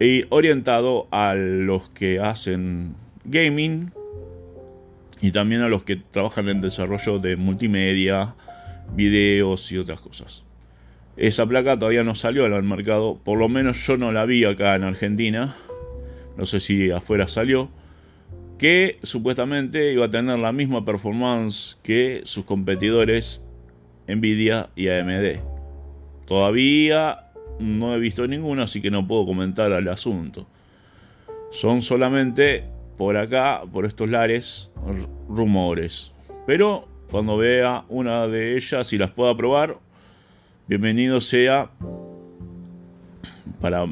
y 0.01 0.25
orientado 0.29 1.09
a 1.11 1.35
los 1.35 1.89
que 1.89 2.21
hacen 2.21 2.95
gaming 3.25 3.93
y 5.21 5.33
también 5.33 5.63
a 5.63 5.69
los 5.69 5.85
que 5.85 5.97
trabajan 5.97 6.49
en 6.49 6.61
desarrollo 6.61 7.19
de 7.19 7.37
multimedia, 7.37 8.35
videos 8.95 9.73
y 9.73 9.79
otras 9.79 10.01
cosas. 10.01 10.45
Esa 11.17 11.47
placa 11.47 11.77
todavía 11.79 12.05
no 12.05 12.15
salió 12.15 12.45
al 12.45 12.63
mercado, 12.63 13.19
por 13.25 13.39
lo 13.39 13.49
menos 13.49 13.85
yo 13.87 13.97
no 13.97 14.13
la 14.13 14.25
vi 14.25 14.45
acá 14.45 14.77
en 14.77 14.85
Argentina 14.85 15.57
no 16.39 16.47
sé 16.47 16.61
si 16.61 16.91
afuera 16.93 17.27
salió, 17.27 17.69
que 18.59 18.99
supuestamente 19.03 19.93
iba 19.93 20.07
a 20.07 20.11
tener 20.11 20.39
la 20.39 20.53
misma 20.53 20.85
performance 20.85 21.77
que 21.83 22.23
sus 22.25 22.45
competidores 22.45 23.45
Nvidia 24.07 24.71
y 24.77 24.89
AMD. 24.89 25.41
Todavía 26.27 27.28
no 27.59 27.95
he 27.95 27.99
visto 27.99 28.27
ninguna, 28.27 28.65
así 28.65 28.81
que 28.81 28.91
no 28.91 29.07
puedo 29.07 29.27
comentar 29.27 29.73
al 29.73 29.89
asunto. 29.89 30.47
Son 31.51 31.83
solamente 31.83 32.65
por 32.97 33.17
acá, 33.17 33.63
por 33.73 33.87
estos 33.87 34.09
lares, 34.09 34.71
rumores. 35.29 36.13
Pero 36.47 36.89
cuando 37.11 37.37
vea 37.37 37.85
una 37.89 38.27
de 38.27 38.57
ellas 38.57 38.93
y 38.93 38.99
las 38.99 39.11
pueda 39.11 39.37
probar, 39.37 39.79
bienvenido 40.67 41.21
sea 41.21 41.71
para, 43.61 43.87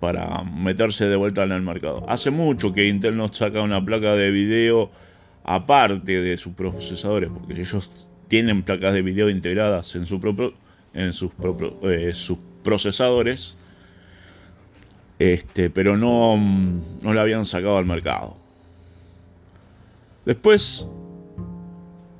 para 0.00 0.44
meterse 0.44 1.06
de 1.06 1.16
vuelta 1.16 1.44
en 1.44 1.52
el 1.52 1.62
mercado. 1.62 2.04
Hace 2.08 2.30
mucho 2.30 2.72
que 2.72 2.86
Intel 2.86 3.16
nos 3.16 3.36
saca 3.36 3.62
una 3.62 3.84
placa 3.84 4.14
de 4.14 4.30
video 4.30 4.90
aparte 5.44 6.20
de 6.20 6.36
sus 6.36 6.54
procesadores, 6.54 7.30
porque 7.30 7.60
ellos 7.60 8.08
tienen 8.28 8.62
placas 8.62 8.94
de 8.94 9.02
video 9.02 9.28
integradas 9.28 9.94
en, 9.96 10.06
su 10.06 10.20
propio, 10.20 10.54
en 10.94 11.12
sus, 11.12 11.32
eh, 11.82 12.12
sus 12.14 12.38
procesadores, 12.62 13.56
este, 15.18 15.70
pero 15.70 15.96
no, 15.96 16.36
no 16.36 17.14
la 17.14 17.22
habían 17.22 17.44
sacado 17.44 17.76
al 17.76 17.84
mercado. 17.84 18.36
Después, 20.24 20.88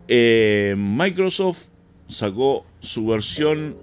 eh, 0.09 0.75
Microsoft 0.77 1.69
sacó 2.09 2.67
su 2.81 3.07
versión 3.07 3.77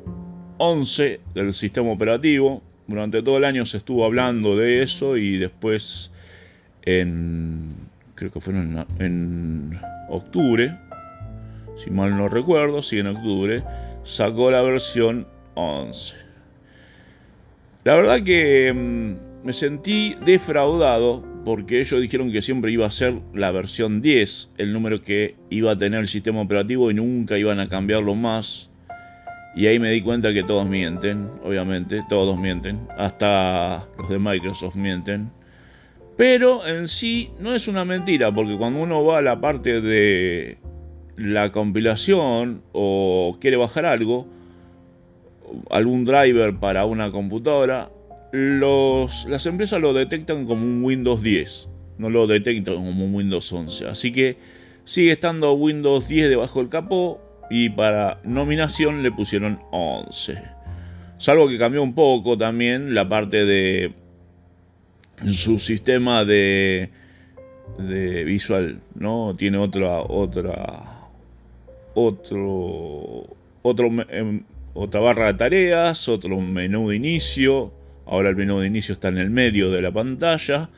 11 0.57 1.21
del 1.33 1.53
sistema 1.53 1.91
operativo. 1.91 2.61
Durante 2.87 3.23
todo 3.23 3.37
el 3.37 3.45
año 3.45 3.65
se 3.65 3.77
estuvo 3.77 4.05
hablando 4.05 4.55
de 4.55 4.83
eso 4.83 5.17
y 5.17 5.37
después 5.37 6.11
en 6.83 7.89
creo 8.21 8.31
que 8.31 8.39
fue 8.39 8.53
en, 8.53 8.85
en 8.99 9.79
octubre, 10.07 10.77
si 11.75 11.89
mal 11.89 12.15
no 12.15 12.29
recuerdo, 12.29 12.83
sí 12.83 12.99
en 12.99 13.07
octubre, 13.07 13.63
sacó 14.03 14.51
la 14.51 14.61
versión 14.61 15.27
11. 15.55 16.15
La 17.83 17.95
verdad 17.95 18.23
que 18.23 18.71
mm, 18.73 19.45
me 19.45 19.53
sentí 19.53 20.15
defraudado 20.23 21.23
porque 21.43 21.81
ellos 21.81 21.99
dijeron 21.99 22.31
que 22.31 22.41
siempre 22.41 22.71
iba 22.71 22.85
a 22.85 22.91
ser 22.91 23.15
la 23.33 23.51
versión 23.51 24.01
10, 24.01 24.51
el 24.57 24.73
número 24.73 25.01
que 25.01 25.35
iba 25.49 25.71
a 25.71 25.77
tener 25.77 25.99
el 25.99 26.07
sistema 26.07 26.41
operativo 26.41 26.91
y 26.91 26.93
nunca 26.93 27.37
iban 27.37 27.59
a 27.59 27.67
cambiarlo 27.67 28.13
más. 28.15 28.69
Y 29.55 29.65
ahí 29.65 29.79
me 29.79 29.89
di 29.89 30.01
cuenta 30.01 30.31
que 30.31 30.43
todos 30.43 30.67
mienten, 30.67 31.29
obviamente, 31.43 32.03
todos 32.07 32.39
mienten, 32.39 32.87
hasta 32.97 33.87
los 33.97 34.09
de 34.09 34.19
Microsoft 34.19 34.75
mienten. 34.75 35.31
Pero 36.15 36.65
en 36.67 36.87
sí 36.87 37.31
no 37.39 37.55
es 37.55 37.67
una 37.67 37.83
mentira, 37.83 38.31
porque 38.31 38.55
cuando 38.55 38.79
uno 38.79 39.03
va 39.03 39.17
a 39.17 39.21
la 39.21 39.41
parte 39.41 39.81
de 39.81 40.57
la 41.17 41.51
compilación 41.51 42.61
o 42.71 43.37
quiere 43.39 43.57
bajar 43.57 43.85
algo, 43.85 44.27
algún 45.69 46.05
driver 46.05 46.55
para 46.57 46.85
una 46.85 47.11
computadora, 47.11 47.91
los, 48.31 49.25
las 49.25 49.45
empresas 49.45 49.81
lo 49.81 49.93
detectan 49.93 50.45
como 50.45 50.63
un 50.63 50.83
Windows 50.83 51.21
10, 51.21 51.69
no 51.97 52.09
lo 52.09 52.27
detectan 52.27 52.75
como 52.75 53.05
un 53.05 53.13
Windows 53.13 53.51
11. 53.51 53.87
Así 53.87 54.11
que 54.11 54.37
sigue 54.85 55.11
estando 55.11 55.53
Windows 55.53 56.07
10 56.07 56.29
debajo 56.29 56.59
del 56.59 56.69
capó 56.69 57.21
y 57.49 57.69
para 57.69 58.19
nominación 58.23 59.03
le 59.03 59.11
pusieron 59.11 59.59
11. 59.71 60.41
Salvo 61.17 61.47
que 61.47 61.57
cambió 61.57 61.83
un 61.83 61.93
poco 61.93 62.37
también 62.37 62.95
la 62.95 63.07
parte 63.07 63.45
de 63.45 63.93
su 65.27 65.59
sistema 65.59 66.25
de, 66.25 66.89
de 67.77 68.23
visual, 68.23 68.81
¿no? 68.95 69.35
Tiene 69.37 69.57
otra 69.57 70.01
otra 70.01 71.00
otro 71.93 73.27
otro 73.61 73.89
em, 74.09 74.43
otra 74.73 74.99
barra 75.01 75.27
de 75.27 75.33
tareas, 75.35 76.07
otro 76.07 76.39
menú 76.39 76.89
de 76.89 76.95
inicio. 76.95 77.71
Ahora 78.05 78.29
el 78.29 78.35
menú 78.35 78.59
de 78.59 78.67
inicio 78.67 78.93
está 78.93 79.09
en 79.09 79.17
el 79.17 79.29
medio 79.29 79.71
de 79.71 79.81
la 79.81 79.91
pantalla. 79.91 80.69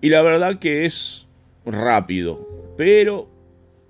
Y 0.00 0.10
la 0.10 0.22
verdad 0.22 0.58
que 0.58 0.84
es 0.84 1.26
rápido. 1.64 2.74
Pero, 2.76 3.28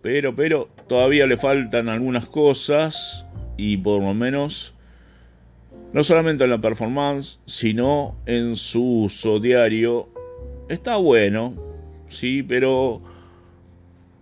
pero, 0.02 0.36
pero, 0.36 0.68
todavía 0.86 1.26
le 1.26 1.36
faltan 1.36 1.88
algunas 1.88 2.26
cosas. 2.26 3.26
Y 3.56 3.78
por 3.78 4.02
lo 4.02 4.14
menos, 4.14 4.74
no 5.92 6.04
solamente 6.04 6.44
en 6.44 6.50
la 6.50 6.60
performance, 6.60 7.40
sino 7.46 8.16
en 8.26 8.56
su 8.56 9.02
uso 9.02 9.40
diario. 9.40 10.08
Está 10.68 10.96
bueno, 10.96 11.54
sí, 12.08 12.42
pero 12.42 13.00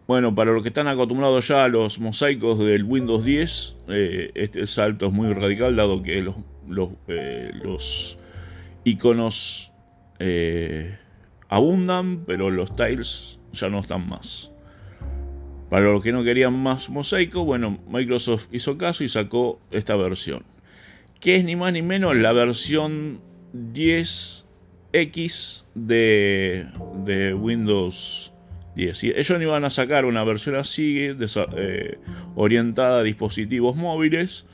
bueno, 0.06 0.34
para 0.34 0.52
los 0.52 0.62
que 0.62 0.68
están 0.68 0.86
acostumbrados 0.86 1.48
ya 1.48 1.64
a 1.64 1.68
los 1.68 1.98
mosaicos 1.98 2.58
del 2.58 2.84
Windows 2.84 3.24
10, 3.24 3.76
eh, 3.88 4.32
este 4.34 4.66
salto 4.66 5.06
es 5.06 5.12
muy 5.12 5.32
radical, 5.32 5.76
dado 5.76 6.02
que 6.02 6.20
los, 6.20 6.36
eh, 7.08 7.50
iconos 8.84 9.72
eh, 10.18 10.98
abundan, 11.48 12.26
pero 12.26 12.50
los 12.50 12.76
tiles 12.76 13.40
ya 13.52 13.70
no 13.70 13.80
están 13.80 14.06
más. 14.06 14.50
Para 15.70 15.90
los 15.90 16.02
que 16.02 16.12
no 16.12 16.22
querían 16.22 16.52
más 16.52 16.90
mosaico, 16.90 17.46
bueno, 17.46 17.78
Microsoft 17.88 18.48
hizo 18.52 18.76
caso 18.76 19.04
y 19.04 19.08
sacó 19.08 19.58
esta 19.70 19.96
versión. 19.96 20.42
Que 21.18 21.36
es 21.36 21.44
ni 21.44 21.56
más 21.56 21.72
ni 21.72 21.80
menos 21.80 22.14
la 22.14 22.32
versión 22.32 23.22
10X 23.54 25.64
de, 25.74 26.66
de 27.06 27.32
Windows 27.32 28.33
ellos 28.76 29.30
no 29.30 29.42
iban 29.42 29.64
a 29.64 29.70
sacar 29.70 30.04
una 30.04 30.24
versión 30.24 30.56
así, 30.56 30.96
eh, 30.98 31.98
orientada 32.34 33.00
a 33.00 33.02
dispositivos 33.02 33.76
móviles, 33.76 34.46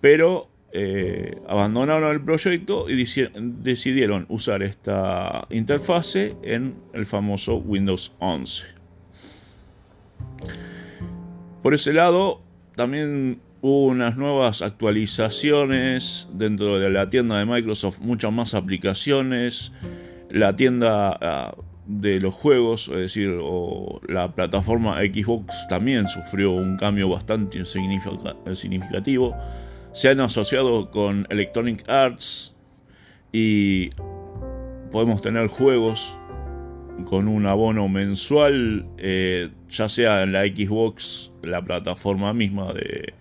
pero 0.00 0.48
eh, 0.72 1.40
abandonaron 1.48 2.12
el 2.12 2.20
proyecto 2.20 2.90
y 2.90 3.04
decidieron 3.62 4.26
usar 4.28 4.62
esta 4.62 5.46
interfase 5.50 6.36
en 6.42 6.76
el 6.92 7.06
famoso 7.06 7.56
Windows 7.56 8.14
11. 8.18 8.66
Por 11.62 11.74
ese 11.74 11.92
lado, 11.92 12.42
también 12.76 13.40
hubo 13.60 13.86
unas 13.86 14.16
nuevas 14.16 14.62
actualizaciones 14.62 16.28
dentro 16.32 16.78
de 16.78 16.90
la 16.90 17.10
tienda 17.10 17.38
de 17.38 17.46
Microsoft, 17.46 17.98
muchas 18.00 18.32
más 18.32 18.54
aplicaciones. 18.54 19.72
La 20.30 20.54
tienda 20.54 21.18
ah, 21.20 21.54
de 21.88 22.20
los 22.20 22.34
juegos, 22.34 22.88
es 22.88 22.96
decir, 22.96 23.34
la 24.08 24.34
plataforma 24.34 24.98
Xbox 25.00 25.66
también 25.68 26.06
sufrió 26.06 26.52
un 26.52 26.76
cambio 26.76 27.08
bastante 27.08 27.64
significativo. 27.64 29.34
Se 29.92 30.10
han 30.10 30.20
asociado 30.20 30.90
con 30.90 31.26
Electronic 31.30 31.88
Arts 31.88 32.54
y 33.32 33.88
podemos 34.92 35.22
tener 35.22 35.48
juegos 35.48 36.14
con 37.06 37.26
un 37.26 37.46
abono 37.46 37.88
mensual, 37.88 38.86
eh, 38.98 39.48
ya 39.70 39.88
sea 39.88 40.22
en 40.24 40.32
la 40.32 40.44
Xbox, 40.44 41.32
la 41.42 41.62
plataforma 41.62 42.34
misma 42.34 42.74
de 42.74 43.14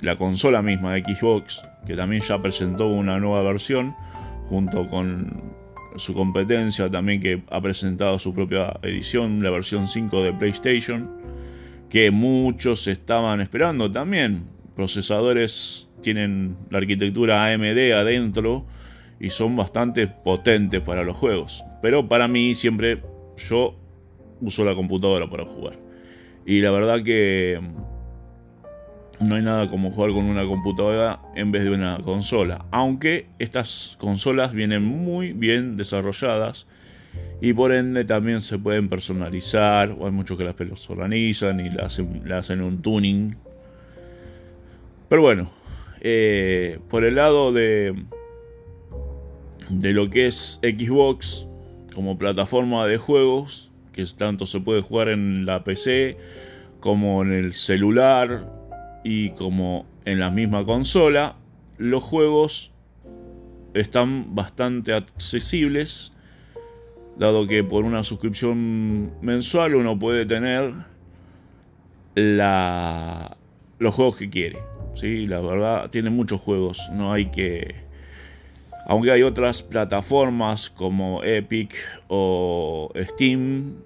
la 0.00 0.16
consola 0.16 0.62
misma 0.62 0.94
de 0.94 1.02
Xbox, 1.02 1.62
que 1.86 1.96
también 1.96 2.22
ya 2.22 2.40
presentó 2.40 2.88
una 2.88 3.20
nueva 3.20 3.42
versión 3.42 3.94
junto 4.48 4.86
con 4.86 5.60
su 5.96 6.14
competencia 6.14 6.90
también 6.90 7.20
que 7.20 7.42
ha 7.50 7.60
presentado 7.60 8.18
su 8.18 8.34
propia 8.34 8.78
edición, 8.82 9.42
la 9.42 9.50
versión 9.50 9.88
5 9.88 10.22
de 10.22 10.32
PlayStation, 10.32 11.10
que 11.88 12.10
muchos 12.10 12.86
estaban 12.86 13.40
esperando 13.40 13.90
también. 13.90 14.44
Procesadores 14.76 15.88
tienen 16.00 16.56
la 16.70 16.78
arquitectura 16.78 17.44
AMD 17.44 17.92
adentro 17.92 18.64
y 19.18 19.30
son 19.30 19.56
bastante 19.56 20.06
potentes 20.06 20.80
para 20.80 21.04
los 21.04 21.16
juegos. 21.16 21.64
Pero 21.82 22.08
para 22.08 22.28
mí 22.28 22.54
siempre 22.54 23.02
yo 23.48 23.76
uso 24.40 24.64
la 24.64 24.74
computadora 24.74 25.28
para 25.28 25.44
jugar. 25.44 25.78
Y 26.46 26.60
la 26.60 26.70
verdad 26.70 27.02
que 27.02 27.60
no 29.20 29.34
hay 29.34 29.42
nada 29.42 29.68
como 29.68 29.90
jugar 29.90 30.12
con 30.12 30.24
una 30.24 30.44
computadora 30.44 31.20
en 31.34 31.52
vez 31.52 31.64
de 31.64 31.70
una 31.70 31.98
consola. 32.02 32.64
Aunque 32.70 33.26
estas 33.38 33.96
consolas 34.00 34.52
vienen 34.52 34.82
muy 34.82 35.32
bien 35.32 35.76
desarrolladas 35.76 36.66
y 37.40 37.52
por 37.52 37.72
ende 37.72 38.04
también 38.04 38.40
se 38.40 38.58
pueden 38.58 38.88
personalizar. 38.88 39.94
Hay 40.02 40.10
muchos 40.10 40.38
que 40.38 40.44
las 40.44 40.54
personalizan 40.54 41.60
y 41.60 41.68
le 41.68 41.82
hacen, 42.34 42.62
un 42.62 42.80
tuning. 42.80 43.36
Pero 45.08 45.22
bueno, 45.22 45.50
eh, 46.00 46.78
por 46.88 47.04
el 47.04 47.16
lado 47.16 47.52
de, 47.52 47.94
de 49.68 49.92
lo 49.92 50.08
que 50.08 50.28
es 50.28 50.60
Xbox 50.62 51.46
como 51.94 52.16
plataforma 52.16 52.86
de 52.86 52.96
juegos, 52.96 53.70
que 53.92 54.04
tanto 54.16 54.46
se 54.46 54.60
puede 54.60 54.80
jugar 54.80 55.10
en 55.10 55.44
la 55.44 55.62
PC 55.62 56.16
como 56.78 57.22
en 57.22 57.32
el 57.32 57.52
celular 57.52 58.59
y 59.02 59.30
como 59.30 59.86
en 60.04 60.18
la 60.20 60.30
misma 60.30 60.64
consola, 60.64 61.36
los 61.78 62.02
juegos 62.02 62.72
están 63.74 64.34
bastante 64.34 64.92
accesibles, 64.92 66.12
dado 67.16 67.46
que 67.46 67.62
por 67.64 67.84
una 67.84 68.02
suscripción 68.02 69.12
mensual 69.20 69.74
uno 69.74 69.98
puede 69.98 70.26
tener 70.26 70.72
la, 72.14 73.36
los 73.78 73.94
juegos 73.94 74.16
que 74.16 74.30
quiere. 74.30 74.58
¿sí? 74.94 75.26
La 75.26 75.40
verdad, 75.40 75.90
tiene 75.90 76.10
muchos 76.10 76.40
juegos, 76.40 76.90
no 76.92 77.12
hay 77.12 77.26
que... 77.26 77.74
Aunque 78.86 79.12
hay 79.12 79.22
otras 79.22 79.62
plataformas 79.62 80.68
como 80.68 81.22
Epic 81.22 81.74
o 82.08 82.90
Steam, 82.96 83.76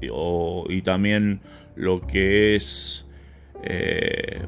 y 0.00 0.82
también 0.82 1.40
lo 1.74 2.00
que 2.00 2.54
es 2.54 3.05
eh, 3.62 4.46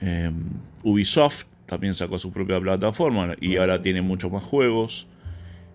em, 0.00 0.44
Ubisoft 0.82 1.44
también 1.66 1.94
sacó 1.94 2.18
su 2.18 2.32
propia 2.32 2.60
plataforma 2.60 3.34
y 3.40 3.56
ahora 3.56 3.82
tiene 3.82 4.02
muchos 4.02 4.30
más 4.30 4.42
juegos. 4.42 5.08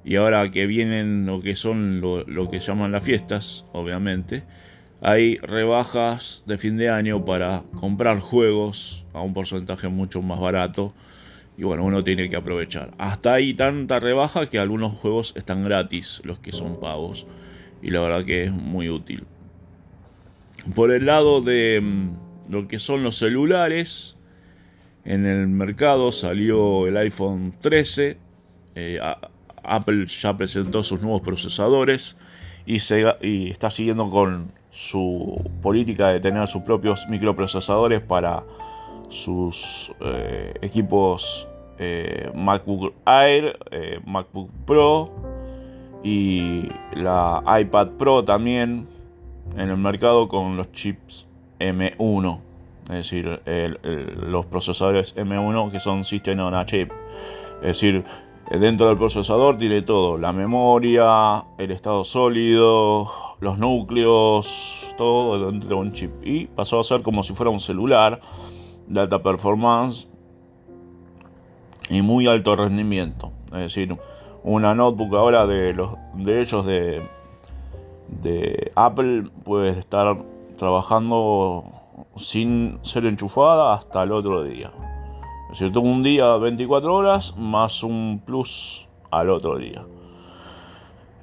Y 0.04 0.16
ahora 0.16 0.50
que 0.50 0.66
vienen 0.66 1.28
lo 1.28 1.42
que 1.42 1.56
son 1.56 2.02
lo, 2.02 2.24
lo 2.24 2.50
que 2.50 2.60
llaman 2.60 2.92
las 2.92 3.04
fiestas, 3.04 3.66
obviamente, 3.72 4.44
hay 5.02 5.38
rebajas 5.38 6.44
de 6.46 6.58
fin 6.58 6.78
de 6.78 6.90
año 6.90 7.26
para 7.26 7.64
comprar 7.80 8.20
juegos 8.20 9.06
a 9.14 9.22
un 9.22 9.34
porcentaje 9.34 9.88
mucho 9.90 10.22
más 10.22 10.40
barato. 10.40 10.94
Y 11.58 11.64
bueno, 11.64 11.84
uno 11.84 12.04
tiene 12.04 12.30
que 12.30 12.36
aprovechar. 12.36 12.92
Hasta 12.98 13.34
ahí 13.34 13.54
tanta 13.54 14.00
rebaja 14.00 14.46
que 14.48 14.58
algunos 14.58 14.94
juegos 14.94 15.34
están 15.36 15.64
gratis, 15.64 16.22
los 16.24 16.40
que 16.40 16.52
son 16.52 16.80
pagos. 16.80 17.28
Y 17.82 17.90
la 17.90 18.00
verdad 18.00 18.26
que 18.26 18.46
es 18.46 18.52
muy 18.52 18.90
útil. 18.90 19.26
Por 20.76 20.92
el 20.92 21.08
lado 21.08 21.42
de 21.42 21.82
mm, 21.82 22.52
lo 22.52 22.68
que 22.68 22.80
son 22.80 23.04
los 23.04 23.18
celulares, 23.18 24.16
en 25.04 25.26
el 25.26 25.48
mercado 25.48 26.12
salió 26.12 26.88
el 26.88 26.98
iPhone 26.98 27.54
13. 27.60 28.18
Eh, 28.76 29.00
Apple 29.64 30.06
ya 30.08 30.38
presentó 30.38 30.84
sus 30.84 31.02
nuevos 31.02 31.22
procesadores 31.22 32.16
y, 32.66 32.78
está 33.50 33.70
siguiendo 33.70 34.10
con 34.10 34.52
su 34.70 35.36
política 35.62 36.10
de 36.10 36.20
tener 36.20 36.48
sus 36.48 36.62
propios 36.62 37.08
microprocesadores 37.10 38.02
para 38.02 38.44
sus 39.10 39.92
eh, 40.00 40.54
equipos 40.62 41.48
eh, 41.80 42.32
MacBook 42.34 42.94
Air, 43.06 43.58
MacBook 44.06 44.50
Pro 44.66 45.12
y 46.04 46.70
la 46.94 47.44
iPad 47.60 47.90
Pro 47.98 48.24
también 48.24 48.88
en 49.56 49.70
el 49.70 49.78
mercado 49.78 50.28
con 50.28 50.58
los 50.58 50.72
chips 50.72 51.28
M1 51.60 52.52
es 52.92 53.10
decir, 53.10 53.42
los 54.28 54.46
procesadores 54.48 55.16
M1 55.16 55.72
que 55.72 55.80
son 55.80 56.04
System 56.04 56.40
on 56.40 56.54
a 56.54 56.66
Chip. 56.66 56.92
Es 57.62 57.80
decir, 57.80 58.04
dentro 58.50 58.88
del 58.88 58.98
procesador 58.98 59.58
tiene 59.58 59.82
todo, 59.82 60.18
la 60.18 60.34
memoria, 60.34 61.46
el 61.58 61.72
estado 61.72 62.04
sólido, 62.04 63.10
los 63.40 63.58
núcleos, 63.58 64.94
todo 64.98 65.52
dentro 65.52 65.70
de 65.70 65.76
un 65.76 65.94
chip. 65.94 66.12
Y 66.22 66.48
pasó 66.48 66.82
a 66.82 66.84
ser 66.84 67.02
como 67.02 67.24
si 67.24 67.34
fuera 67.34 67.50
un 67.50 67.62
celular 67.62 68.20
de 68.88 69.00
alta 69.00 69.24
performance 69.24 70.10
y 71.90 72.02
muy 72.02 72.28
alto 72.28 72.58
rendimiento. 72.58 73.32
Es 73.54 73.60
decir, 73.60 73.96
una 74.44 74.76
notebook 74.76 75.16
ahora 75.16 75.46
de, 75.46 75.74
los, 75.74 75.92
de 76.16 76.42
ellos 76.42 76.66
de, 76.66 77.04
de 78.12 78.72
Apple 78.76 79.30
puede 79.44 79.70
estar 79.80 80.18
trabajando 80.58 81.64
sin 82.16 82.80
ser 82.84 83.06
enchufada 83.06 83.74
hasta 83.74 84.04
el 84.04 84.12
otro 84.12 84.44
día. 84.44 84.72
Es 85.52 85.58
cierto, 85.58 85.82
un 85.82 86.04
día 86.04 86.36
24 86.38 86.94
horas 86.94 87.36
más 87.38 87.84
un 87.84 88.22
plus 88.26 88.88
al 89.10 89.30
otro 89.30 89.58
día. 89.58 89.84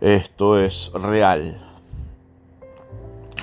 Esto 0.01 0.59
es 0.59 0.93
real. 0.95 1.59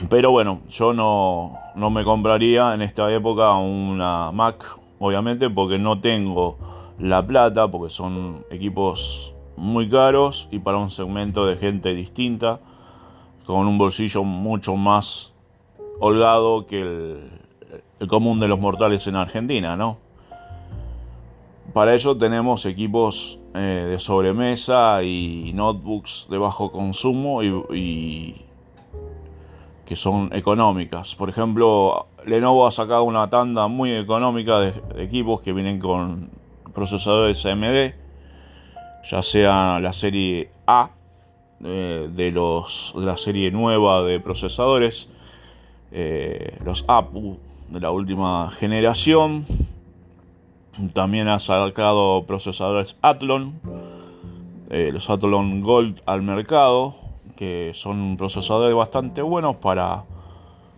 Pero 0.09 0.31
bueno, 0.31 0.61
yo 0.69 0.93
no, 0.93 1.57
no 1.75 1.89
me 1.89 2.03
compraría 2.03 2.73
en 2.73 2.81
esta 2.81 3.11
época 3.11 3.55
una 3.55 4.31
Mac, 4.31 4.77
obviamente, 4.99 5.49
porque 5.49 5.79
no 5.79 5.99
tengo 5.99 6.57
la 6.99 7.25
plata, 7.25 7.67
porque 7.69 7.89
son 7.89 8.45
equipos 8.49 9.33
muy 9.57 9.89
caros 9.89 10.47
y 10.51 10.59
para 10.59 10.77
un 10.77 10.91
segmento 10.91 11.45
de 11.45 11.57
gente 11.57 11.93
distinta, 11.93 12.59
con 13.45 13.67
un 13.67 13.77
bolsillo 13.77 14.23
mucho 14.23 14.75
más 14.75 15.33
holgado 15.99 16.65
que 16.65 16.81
el, 16.81 18.07
común 18.07 18.39
de 18.39 18.47
los 18.47 18.59
mortales 18.59 19.07
en 19.07 19.15
Argentina, 19.15 19.75
¿no? 19.75 19.97
Para 21.73 21.93
ello 21.93 22.15
tenemos 22.17 22.65
equipos 22.65 23.39
eh, 23.53 23.87
de 23.89 23.99
sobremesa 23.99 25.01
y 25.03 25.51
notebooks 25.55 26.27
de 26.29 26.37
bajo 26.37 26.71
consumo 26.71 27.41
y, 27.43 28.35
que 29.85 29.95
son 29.95 30.29
económicas. 30.33 31.15
Por 31.15 31.29
ejemplo, 31.29 32.07
Lenovo 32.25 32.65
ha 32.65 32.71
sacado 32.71 33.03
una 33.03 33.29
tanda 33.29 33.67
muy 33.67 33.93
económica 33.93 34.59
de, 34.59 34.73
equipos 34.97 35.41
que 35.41 35.53
vienen 35.53 35.79
con 35.79 36.29
procesadores 36.73 37.45
AMD, 37.45 37.93
ya 39.09 39.21
sea 39.21 39.79
la 39.79 39.93
serie 39.93 40.49
A 40.65 40.91
eh, 41.63 42.09
de, 42.13 42.31
los, 42.31 42.93
de 42.95 43.05
la 43.05 43.17
serie 43.17 43.51
nueva 43.51 44.03
de 44.03 44.19
procesadores 44.19 45.09
eh, 45.97 46.57
los 46.65 46.83
APU 46.87 47.37
de 47.69 47.79
la 47.79 47.91
última 47.91 48.51
generación. 48.51 49.45
También 50.93 51.29
ha 51.29 51.39
sacado 51.39 52.25
procesadores 52.25 52.97
Athlon, 53.01 53.61
eh, 54.69 54.89
los 54.91 55.09
Athlon 55.09 55.61
Gold 55.61 56.01
al 56.05 56.21
mercado, 56.21 56.95
que 57.37 57.71
son 57.73 58.17
procesadores 58.17 58.75
bastante 58.75 59.21
buenos 59.21 59.55
para 59.55 60.03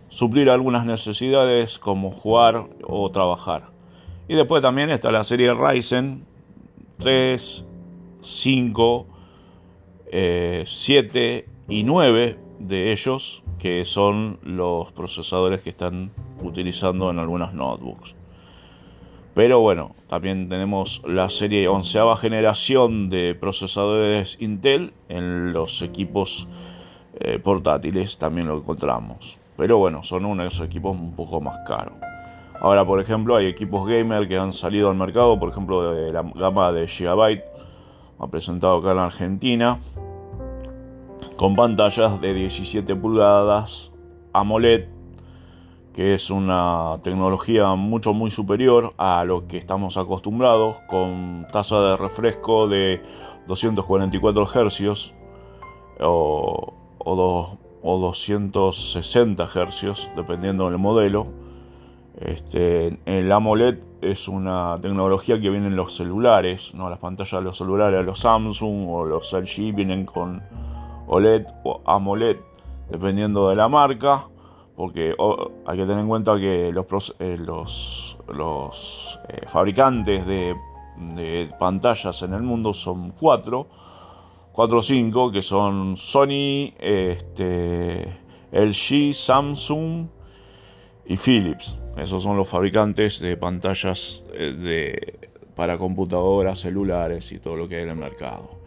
suplir 0.08 0.50
algunas 0.50 0.86
necesidades 0.86 1.80
como 1.80 2.12
jugar 2.12 2.66
o 2.86 3.10
trabajar. 3.10 3.64
Y 4.28 4.34
después 4.34 4.62
también 4.62 4.90
está 4.90 5.10
la 5.10 5.24
serie 5.24 5.52
Ryzen 5.52 6.24
3, 6.98 7.64
5, 8.20 9.06
7 10.10 11.48
y 11.68 11.84
9 11.84 12.38
de 12.58 12.92
ellos 12.92 13.42
que 13.58 13.84
son 13.84 14.38
los 14.42 14.92
procesadores 14.92 15.62
que 15.62 15.70
están 15.70 16.12
utilizando 16.42 17.10
en 17.10 17.18
algunas 17.18 17.52
notebooks. 17.52 18.14
Pero 19.34 19.60
bueno, 19.60 19.94
también 20.08 20.48
tenemos 20.48 21.02
la 21.06 21.28
serie 21.28 21.68
onceava 21.68 22.16
generación 22.16 23.08
de 23.08 23.34
procesadores 23.34 24.36
Intel 24.40 24.92
en 25.08 25.52
los 25.52 25.82
equipos 25.82 26.48
eh, 27.20 27.38
portátiles, 27.38 28.18
también 28.18 28.48
lo 28.48 28.58
encontramos. 28.58 29.38
Pero 29.56 29.78
bueno, 29.78 30.02
son 30.02 30.24
unos 30.24 30.60
equipos 30.60 30.96
un 30.96 31.14
poco 31.14 31.40
más 31.40 31.58
caros. 31.66 31.94
Ahora, 32.60 32.84
por 32.84 33.00
ejemplo, 33.00 33.36
hay 33.36 33.46
equipos 33.46 33.88
gamer 33.88 34.26
que 34.26 34.36
han 34.36 34.52
salido 34.52 34.90
al 34.90 34.96
mercado, 34.96 35.38
por 35.38 35.50
ejemplo, 35.50 35.92
de 35.92 36.12
la 36.12 36.22
gama 36.22 36.72
de 36.72 36.88
Gigabyte, 36.88 37.44
ha 38.18 38.26
presentado 38.26 38.78
acá 38.78 38.92
en 38.92 38.98
Argentina, 38.98 39.80
con 41.36 41.54
pantallas 41.54 42.20
de 42.20 42.34
17 42.34 42.96
pulgadas 42.96 43.92
AMOLED, 44.32 44.88
que 45.92 46.14
es 46.14 46.30
una 46.30 46.96
tecnología 47.02 47.74
mucho 47.74 48.12
muy 48.12 48.30
superior 48.30 48.94
a 48.98 49.24
lo 49.24 49.46
que 49.46 49.56
estamos 49.56 49.96
acostumbrados, 49.96 50.78
con 50.88 51.46
tasa 51.52 51.80
de 51.80 51.96
refresco 51.96 52.68
de 52.68 53.02
244 53.46 54.46
Hz 54.46 55.14
o, 56.00 56.74
o 56.98 57.98
260 57.98 59.44
Hz, 59.44 60.12
dependiendo 60.14 60.68
del 60.68 60.78
modelo. 60.78 61.47
Este, 62.20 62.98
el 63.06 63.30
AMOLED 63.30 63.78
es 64.00 64.26
una 64.26 64.76
tecnología 64.80 65.40
que 65.40 65.50
viene 65.50 65.68
en 65.68 65.76
los 65.76 65.94
celulares, 65.94 66.74
¿no? 66.74 66.90
las 66.90 66.98
pantallas 66.98 67.40
de 67.40 67.42
los 67.42 67.56
celulares, 67.56 68.04
los 68.04 68.18
Samsung 68.18 68.88
o 68.88 69.04
los 69.04 69.32
LG 69.32 69.74
vienen 69.74 70.04
con 70.04 70.42
OLED 71.06 71.46
o 71.64 71.80
AMOLED, 71.84 72.38
dependiendo 72.90 73.48
de 73.48 73.56
la 73.56 73.68
marca, 73.68 74.26
porque 74.74 75.14
hay 75.66 75.76
que 75.76 75.82
tener 75.82 75.98
en 75.98 76.08
cuenta 76.08 76.38
que 76.38 76.72
los, 76.72 77.14
eh, 77.20 77.38
eh, 79.28 79.46
fabricantes 79.46 80.26
de, 80.26 80.56
pantallas 81.58 82.22
en 82.22 82.34
el 82.34 82.42
mundo 82.42 82.72
son 82.72 83.10
cuatro, 83.10 83.68
cuatro 84.52 84.78
o 84.78 84.82
cinco, 84.82 85.30
que 85.30 85.42
son 85.42 85.96
Sony, 85.96 86.72
este, 86.78 88.18
LG, 88.50 89.14
Samsung 89.14 90.08
y 91.06 91.16
Philips. 91.16 91.78
Esos 92.00 92.22
son 92.22 92.36
los 92.36 92.48
fabricantes 92.48 93.20
de 93.20 93.36
pantallas 93.36 94.22
eh, 94.34 94.52
de, 94.52 95.28
para 95.54 95.78
computadoras, 95.78 96.60
celulares 96.60 97.32
y 97.32 97.38
todo 97.38 97.56
lo 97.56 97.68
que 97.68 97.76
hay 97.76 97.82
en 97.82 97.90
el 97.90 97.96
mercado. 97.96 98.58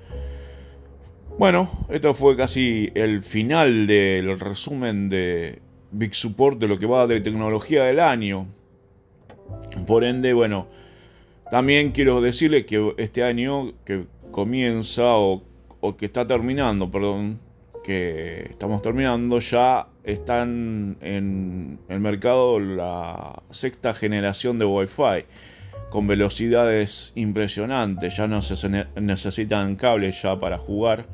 Bueno, 1.38 1.70
esto 1.90 2.14
fue 2.14 2.36
casi 2.36 2.92
el 2.94 3.22
final 3.22 3.88
del 3.88 4.40
resumen 4.40 5.10
de 5.10 5.62
Big 5.92 6.14
Support 6.14 6.60
de 6.60 6.68
lo 6.68 6.78
que 6.78 6.86
va 6.86 7.08
de 7.08 7.22
tecnología 7.22 7.86
del 7.86 8.00
año. 8.00 8.48
Por 9.88 10.04
ende, 10.04 10.34
bueno, 10.34 10.68
también 11.50 11.92
quiero 11.92 12.22
decirles 12.22 12.66
que 12.66 12.94
este 12.98 13.24
año 13.24 13.74
que 13.86 14.06
comienza 14.32 15.16
o, 15.18 15.44
que 15.98 16.06
está 16.06 16.28
terminando, 16.28 16.92
perdón, 16.92 17.40
que 17.84 18.48
estamos 18.50 18.82
terminando, 18.82 19.40
ya 19.40 19.88
están 20.04 20.98
en 21.02 21.80
el 21.90 22.00
mercado 22.00 22.60
la 22.60 23.42
sexta 23.50 23.94
generación 23.94 24.60
de 24.60 24.66
Wi-Fi 24.66 25.26
con 25.90 26.08
velocidades 26.08 27.12
impresionantes, 27.16 28.16
ya 28.16 28.28
no 28.28 28.42
se 28.42 28.86
necesitan 28.96 29.76
cables 29.76 30.22
ya 30.22 30.40
para 30.40 30.58
jugar 30.58 31.06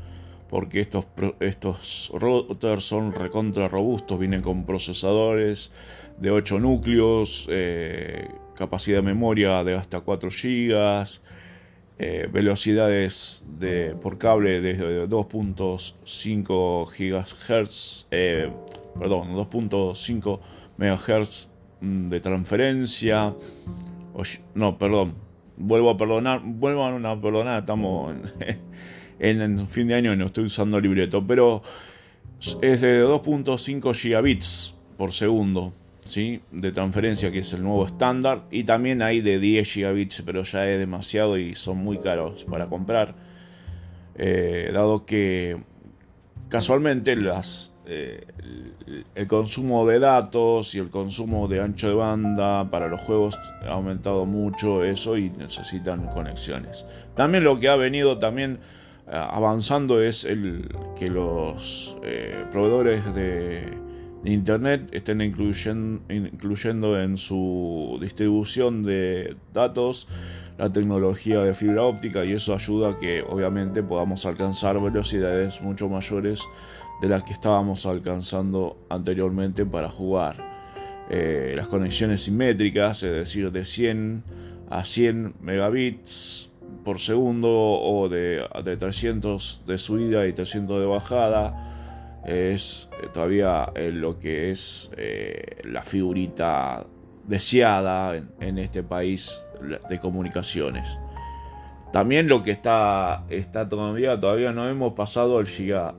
porque 0.50 0.80
estos, 0.80 1.06
estos 1.40 2.12
routers 2.14 2.84
son 2.84 3.14
recontra 3.14 3.68
robustos, 3.68 4.20
vienen 4.20 4.42
con 4.42 4.66
procesadores 4.66 5.72
de 6.18 6.32
8 6.32 6.60
núcleos, 6.60 7.48
eh, 7.50 8.28
capacidad 8.56 9.00
de 9.00 9.04
memoria 9.04 9.64
de 9.64 9.76
hasta 9.76 10.00
4 10.00 10.30
GB, 10.30 11.20
eh, 12.00 12.30
velocidades 12.32 13.44
de, 13.58 13.96
por 14.02 14.20
cable 14.20 14.62
desde 14.62 15.08
2.5 15.08 16.86
GHz, 16.86 18.06
eh, 18.12 18.52
perdón, 19.00 19.34
2.5 19.34 20.40
MHz 20.78 21.50
mm, 21.82 22.10
de 22.10 22.20
transferencia. 22.20 23.34
no, 24.54 24.78
perdón, 24.78 25.16
vuelvo 25.58 25.90
a 25.90 25.98
perdonar, 25.98 26.42
vuelvo 26.44 26.86
a 26.86 27.20
perdonar, 27.20 27.62
estamos 27.62 28.16
en, 29.20 29.42
en, 29.42 29.68
fin 29.68 29.88
de 29.88 29.96
año 29.96 30.14
y 30.14 30.18
no 30.18 30.28
estoy 30.28 30.46
usando 30.46 30.80
libreto, 30.80 31.26
pero 31.26 31.64
es 32.62 32.82
de 32.82 33.04
2.5 33.04 33.96
gigabits 33.96 34.76
por 34.98 35.14
segundo. 35.14 35.74
¿Sí? 36.08 36.42
de 36.52 36.72
transferencia, 36.72 37.32
que 37.32 37.40
es 37.40 37.54
el 37.54 37.64
nuevo 37.64 37.86
estándar, 37.86 38.44
y 38.50 38.64
también 38.64 39.02
hay 39.02 39.22
de 39.22 39.40
10 39.40 39.72
gigabits, 39.72 40.24
pero 40.26 40.44
ya 40.44 40.68
es 40.68 40.80
demasiado 40.80 41.38
y 41.38 41.56
son 41.56 41.78
muy 41.78 42.00
caros 42.00 42.46
para 42.46 42.68
comprar, 42.68 43.16
eh, 44.16 44.72
dado 44.74 45.06
que 45.06 45.58
casualmente 46.50 47.16
las, 47.16 47.74
eh, 47.86 48.26
el, 49.16 49.28
consumo 49.28 49.86
de 49.86 50.00
datos 50.00 50.74
y 50.74 50.80
el 50.80 50.90
consumo 50.90 51.48
de 51.48 51.62
ancho 51.62 51.90
de 51.90 51.94
banda 51.94 52.70
para 52.72 52.88
los 52.88 53.02
juegos 53.02 53.38
ha 53.64 53.74
aumentado 53.74 54.26
mucho 54.26 54.84
eso 54.84 55.18
y 55.18 55.30
necesitan 55.30 56.08
conexiones. 56.08 56.86
También 57.16 57.44
lo 57.44 57.60
que 57.60 57.68
ha 57.70 57.76
venido 57.76 58.18
también 58.18 58.60
eh, 59.08 59.12
avanzando 59.12 60.02
es 60.02 60.24
el 60.26 60.70
que 60.98 61.10
los 61.10 61.96
proveedores 62.52 63.14
de 63.14 63.87
Internet 64.28 64.90
estén 64.92 65.22
incluyendo, 65.22 67.00
en 67.00 67.18
su 67.18 67.98
distribución 68.02 68.84
de 68.84 69.36
datos 69.54 70.08
la 70.58 70.72
tecnología 70.72 71.40
de 71.42 71.54
fibra 71.54 71.84
óptica 71.84 72.26
y 72.26 72.34
eso 72.34 72.54
ayuda 72.54 72.92
a 72.92 72.98
que 72.98 73.22
obviamente 73.22 73.84
podamos 73.84 74.26
alcanzar 74.26 74.82
velocidades 74.82 75.62
mucho 75.62 75.88
mayores 75.88 76.42
de 77.02 77.10
las 77.10 77.24
que 77.24 77.34
estábamos 77.34 77.86
alcanzando 77.86 78.78
anteriormente 78.90 79.66
para 79.66 79.90
jugar. 79.90 80.36
Eh, 81.10 81.54
las 81.56 81.68
conexiones 81.68 82.22
simétricas, 82.22 83.04
es 83.04 83.14
decir, 83.14 83.52
de 83.52 83.64
100 83.64 84.24
a 84.70 84.84
100 84.84 85.36
megabits 85.42 86.52
por 86.84 87.00
segundo 87.00 87.50
o 87.50 88.10
de, 88.10 88.44
de 88.64 88.78
300 88.78 89.64
de 89.66 89.78
subida 89.78 90.28
y 90.28 90.34
300 90.34 90.80
de 90.80 90.86
bajada 90.86 91.77
es 92.28 92.90
eh, 93.02 93.08
todavía 93.14 93.72
eh, 93.74 93.90
lo 93.92 94.20
que 94.20 94.52
es 94.52 94.92
eh, 94.98 95.62
la 95.64 95.82
figurita 95.82 96.86
deseada 97.26 98.16
en, 98.40 98.58
este 98.58 98.84
país 98.84 99.46
de 99.90 100.00
comunicaciones. 100.00 101.00
También 101.92 102.28
lo 102.28 102.44
que 102.44 102.52
está, 102.52 103.26
está 103.30 103.68
todavía, 103.68 104.20
todavía 104.20 104.52
no 104.52 104.70
hemos 104.70 104.94
pasado 104.94 105.40
el 105.40 105.48
giga, 105.48 105.96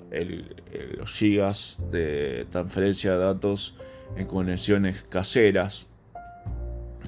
los 0.97 1.12
gigas 1.12 1.83
de 1.91 2.47
transferencia 2.51 3.12
de 3.12 3.19
datos 3.19 3.77
en 4.17 4.27
conexiones 4.27 5.03
caseras. 5.03 5.88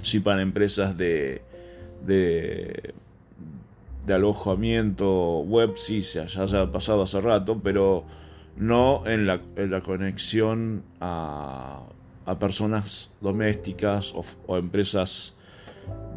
Sí, 0.02 0.20
para 0.20 0.42
empresas 0.42 0.96
de, 0.98 1.42
de, 2.04 2.94
de 4.04 4.14
alojamiento 4.14 5.40
web, 5.40 5.76
sí, 5.76 6.02
ya 6.02 6.28
se 6.28 6.59
ha 6.59 6.70
pasado 6.70 7.02
hace 7.02 7.20
rato, 7.22 7.61
pero 7.62 8.04
no 8.61 9.07
en 9.07 9.27
la, 9.27 9.40
conexión 9.81 10.85
a, 11.01 11.83
personas 12.38 13.11
domésticas 13.20 14.14
o, 14.46 14.57
empresas 14.57 15.35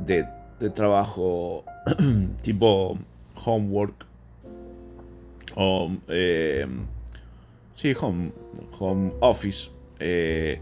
de, 0.05 0.27
trabajo 0.75 1.65
tipo 2.41 2.97
homework 3.43 4.05
o 5.55 5.91
eh, 6.07 6.67
sí, 7.75 7.93
home, 7.99 8.31
home 8.77 9.13
office. 9.21 9.71
Eh, 9.99 10.59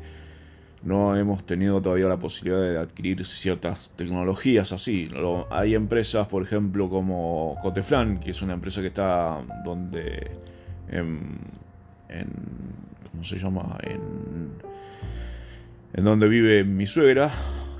no 0.84 1.16
hemos 1.16 1.44
tenido 1.46 1.82
todavía 1.82 2.08
la 2.08 2.18
posibilidad 2.18 2.62
de 2.62 2.80
adquirir 2.80 3.24
ciertas 3.26 3.92
tecnologías 3.96 4.72
así. 4.72 5.10
Hay 5.52 5.76
empresas, 5.76 6.28
por 6.28 6.44
ejemplo, 6.44 6.90
como 6.90 7.58
Coteflan, 7.62 8.20
que 8.20 8.32
es 8.32 8.42
una 8.42 8.54
empresa 8.54 8.82
que 8.82 8.88
está 8.88 9.44
donde 9.64 10.32
en, 10.90 11.38
¿cómo 13.12 13.24
se 13.24 13.38
llama? 13.38 13.78
En, 13.84 14.52
en 15.94 16.04
donde 16.04 16.28
vive 16.28 16.64
mi 16.64 16.86
suegra, 16.86 17.32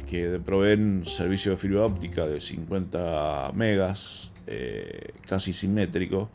que 0.10 0.40
proveen 0.44 1.06
servicio 1.06 1.52
de 1.52 1.58
fibra 1.58 1.86
óptica 1.86 2.28
de 2.28 2.42
50 2.42 3.52
megas, 3.54 4.32
eh, 4.48 5.14
casi 5.28 5.54
simétrico. 5.54 6.30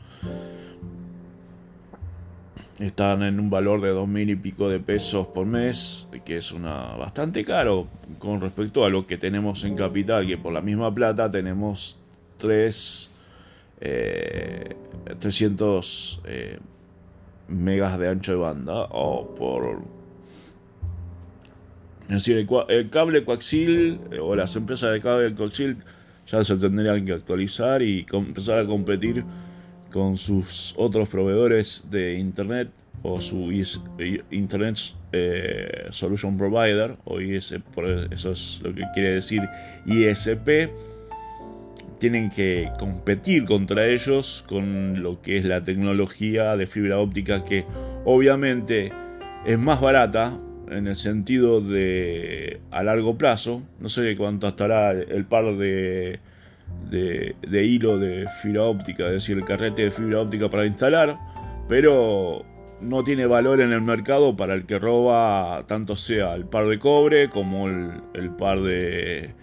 Están 2.78 3.22
en 3.22 3.38
un 3.40 3.48
valor 3.48 3.80
de 3.80 3.88
dos 3.90 4.08
mil 4.08 4.28
y 4.28 4.36
pico 4.36 4.68
de 4.68 4.80
pesos 4.80 5.26
por 5.28 5.46
mes, 5.46 6.08
que 6.24 6.38
es 6.38 6.52
una 6.52 6.94
bastante 6.96 7.44
caro 7.44 7.88
con 8.18 8.40
respecto 8.40 8.84
a 8.84 8.90
lo 8.90 9.06
que 9.06 9.18
tenemos 9.18 9.64
en 9.64 9.76
capital, 9.76 10.26
que 10.26 10.38
por 10.38 10.52
la 10.52 10.60
misma 10.60 10.94
plata 10.94 11.30
tenemos 11.30 11.98
3 12.38 13.10
300 15.18 16.22
eh, 16.24 16.58
megas 17.48 17.98
de 17.98 18.08
ancho 18.08 18.32
de 18.32 18.38
banda 18.38 18.82
o 18.90 19.34
por 19.34 19.82
es 22.08 22.24
decir, 22.24 22.46
el, 22.68 22.90
cable 22.90 23.24
coaxil 23.24 24.00
eh, 24.12 24.18
o 24.20 24.36
las 24.36 24.54
empresas 24.54 24.92
de 24.92 25.00
cable 25.00 25.34
coaxil 25.34 25.78
ya 26.26 26.44
se 26.44 26.56
tendrían 26.56 27.04
que 27.04 27.12
actualizar 27.12 27.82
y 27.82 28.06
empezar 28.12 28.60
a 28.60 28.66
competir 28.66 29.24
con 29.92 30.16
sus 30.16 30.74
otros 30.76 31.08
proveedores 31.08 31.86
de 31.90 32.14
internet 32.18 32.70
o 33.02 33.20
su 33.20 33.52
Internet 34.30 34.78
eh, 35.12 35.86
Solution 35.90 36.36
Provider 36.36 36.96
o 37.04 37.20
IS, 37.20 37.54
eso 38.10 38.32
es 38.32 38.60
lo 38.62 38.74
que 38.74 38.82
quiere 38.94 39.14
decir 39.14 39.42
ISP 39.86 40.70
tienen 41.98 42.30
que 42.30 42.70
competir 42.78 43.44
contra 43.44 43.86
ellos 43.86 44.44
con 44.48 45.02
lo 45.02 45.22
que 45.22 45.38
es 45.38 45.44
la 45.44 45.64
tecnología 45.64 46.56
de 46.56 46.66
fibra 46.66 46.98
óptica 46.98 47.44
que 47.44 47.64
obviamente 48.04 48.92
es 49.44 49.58
más 49.58 49.80
barata 49.80 50.32
en 50.70 50.88
el 50.88 50.96
sentido 50.96 51.60
de 51.60 52.60
a 52.70 52.82
largo 52.82 53.16
plazo. 53.16 53.62
No 53.80 53.88
sé 53.88 54.16
cuánto 54.16 54.48
estará 54.48 54.90
el 54.90 55.24
par 55.24 55.56
de, 55.56 56.18
de, 56.90 57.64
hilo 57.64 57.98
de 57.98 58.26
fibra 58.42 58.64
óptica, 58.64 59.06
es 59.06 59.12
decir, 59.12 59.38
el 59.38 59.44
carrete 59.44 59.82
de 59.82 59.90
fibra 59.90 60.20
óptica 60.20 60.50
para 60.50 60.66
instalar, 60.66 61.16
pero 61.68 62.44
no 62.80 63.02
tiene 63.04 63.26
valor 63.26 63.60
en 63.60 63.72
el 63.72 63.80
mercado 63.80 64.36
para 64.36 64.54
el 64.54 64.66
que 64.66 64.78
roba 64.78 65.64
tanto 65.66 65.96
sea 65.96 66.34
el 66.34 66.44
par 66.44 66.66
de 66.66 66.78
cobre 66.78 67.30
como 67.30 67.68
el 67.68 68.30
par 68.36 68.60
de 68.60 69.34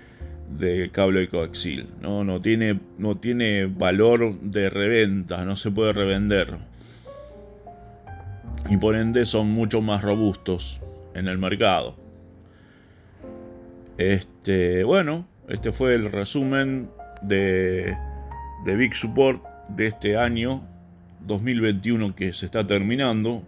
de 0.57 0.89
cable 0.91 1.27
coaxil. 1.27 1.87
¿no? 2.01 2.23
No, 2.23 2.41
tiene, 2.41 2.79
no 2.97 3.15
tiene 3.17 3.65
valor 3.65 4.39
de 4.39 4.69
reventa, 4.69 5.45
no 5.45 5.55
se 5.55 5.71
puede 5.71 5.93
revender. 5.93 6.57
Y 8.69 8.77
por 8.77 8.95
ende 8.95 9.25
son 9.25 9.49
mucho 9.49 9.81
más 9.81 10.01
robustos 10.01 10.81
en 11.13 11.27
el 11.27 11.37
mercado. 11.37 11.95
Este, 13.97 14.83
bueno, 14.83 15.27
este 15.47 15.71
fue 15.71 15.95
el 15.95 16.11
resumen 16.11 16.89
de, 17.21 17.95
de 18.65 18.75
Big 18.75 18.95
Support 18.95 19.43
de 19.69 19.87
este 19.87 20.17
año 20.17 20.63
2021 21.27 22.15
que 22.15 22.33
se 22.33 22.45
está 22.45 22.65
terminando. 22.65 23.43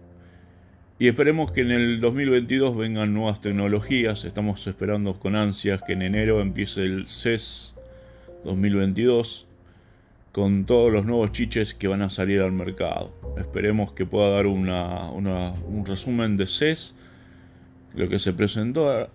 Y 0.98 1.08
esperemos 1.08 1.52
que 1.52 1.60
en 1.60 1.72
el 1.72 2.00
2022 2.00 2.74
vengan 2.74 3.12
nuevas 3.12 3.42
tecnologías. 3.42 4.24
Estamos 4.24 4.66
esperando 4.66 5.18
con 5.18 5.36
ansias 5.36 5.82
que 5.82 5.92
en 5.92 6.00
enero 6.00 6.40
empiece 6.40 6.84
el 6.84 7.06
CES 7.06 7.74
2022 8.44 9.46
con 10.32 10.64
todos 10.64 10.90
los 10.90 11.04
nuevos 11.04 11.32
chiches 11.32 11.74
que 11.74 11.86
van 11.86 12.00
a 12.00 12.08
salir 12.08 12.40
al 12.40 12.52
mercado. 12.52 13.12
Esperemos 13.36 13.92
que 13.92 14.06
pueda 14.06 14.30
dar 14.30 14.46
un 14.46 15.84
resumen 15.86 16.38
de 16.38 16.46
CES, 16.46 16.94
lo 17.94 18.08
que 18.08 18.18
se 18.18 18.32
presentó, 18.32 19.02
eh, 19.02 19.08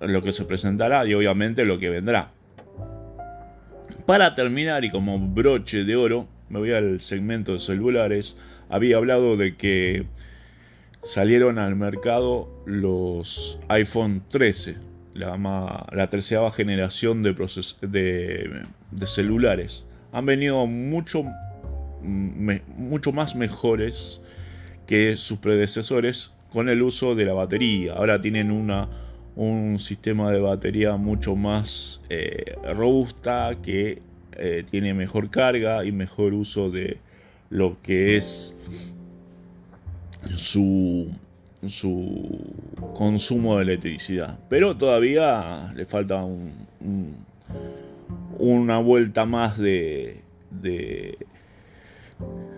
lo 0.00 0.22
que 0.22 0.32
se 0.32 0.46
presentará 0.46 1.06
y 1.06 1.12
obviamente 1.12 1.66
lo 1.66 1.78
que 1.78 1.90
vendrá. 1.90 2.30
Para 4.06 4.34
terminar 4.34 4.82
y 4.84 4.90
como 4.90 5.18
broche 5.18 5.84
de 5.84 5.94
oro, 5.94 6.26
me 6.48 6.58
voy 6.58 6.72
al 6.72 7.02
segmento 7.02 7.52
de 7.52 7.58
celulares. 7.58 8.38
Había 8.70 8.96
hablado 8.96 9.36
de 9.36 9.56
que 9.56 10.06
salieron 11.02 11.58
al 11.58 11.76
mercado 11.76 12.48
los 12.64 13.58
iPhone 13.68 14.22
13, 14.28 14.76
la, 15.14 15.86
la 15.92 16.10
tercera 16.10 16.50
generación 16.50 17.22
de, 17.22 18.64
celulares. 19.06 19.84
Han 20.12 20.26
venido 20.26 20.66
mucho, 20.66 21.24
mucho 22.02 23.12
más 23.12 23.34
mejores 23.34 24.20
que 24.86 25.16
sus 25.16 25.38
predecesores 25.38 26.32
con 26.50 26.68
el 26.68 26.82
uso 26.82 27.14
de 27.14 27.24
la 27.24 27.32
batería. 27.32 27.94
Ahora 27.94 28.20
tienen 28.20 28.50
una 28.50 28.88
un 29.34 29.78
sistema 29.78 30.30
de 30.30 30.40
batería 30.40 30.96
mucho 30.96 31.36
más 31.36 32.02
eh, 32.10 32.54
robusta 32.74 33.56
que 33.62 34.02
eh, 34.32 34.64
tiene 34.70 34.94
mejor 34.94 35.30
carga 35.30 35.84
y 35.84 35.92
mejor 35.92 36.34
uso 36.34 36.70
de 36.70 36.98
lo 37.50 37.80
que 37.82 38.16
es 38.16 38.56
su, 40.36 41.10
su 41.66 42.40
consumo 42.94 43.56
de 43.56 43.62
electricidad. 43.64 44.38
Pero 44.48 44.76
todavía 44.76 45.72
le 45.74 45.86
falta 45.86 46.24
una 48.38 48.78
vuelta 48.78 49.24
más 49.24 49.58
de, 49.58 50.20
de, 50.50 51.18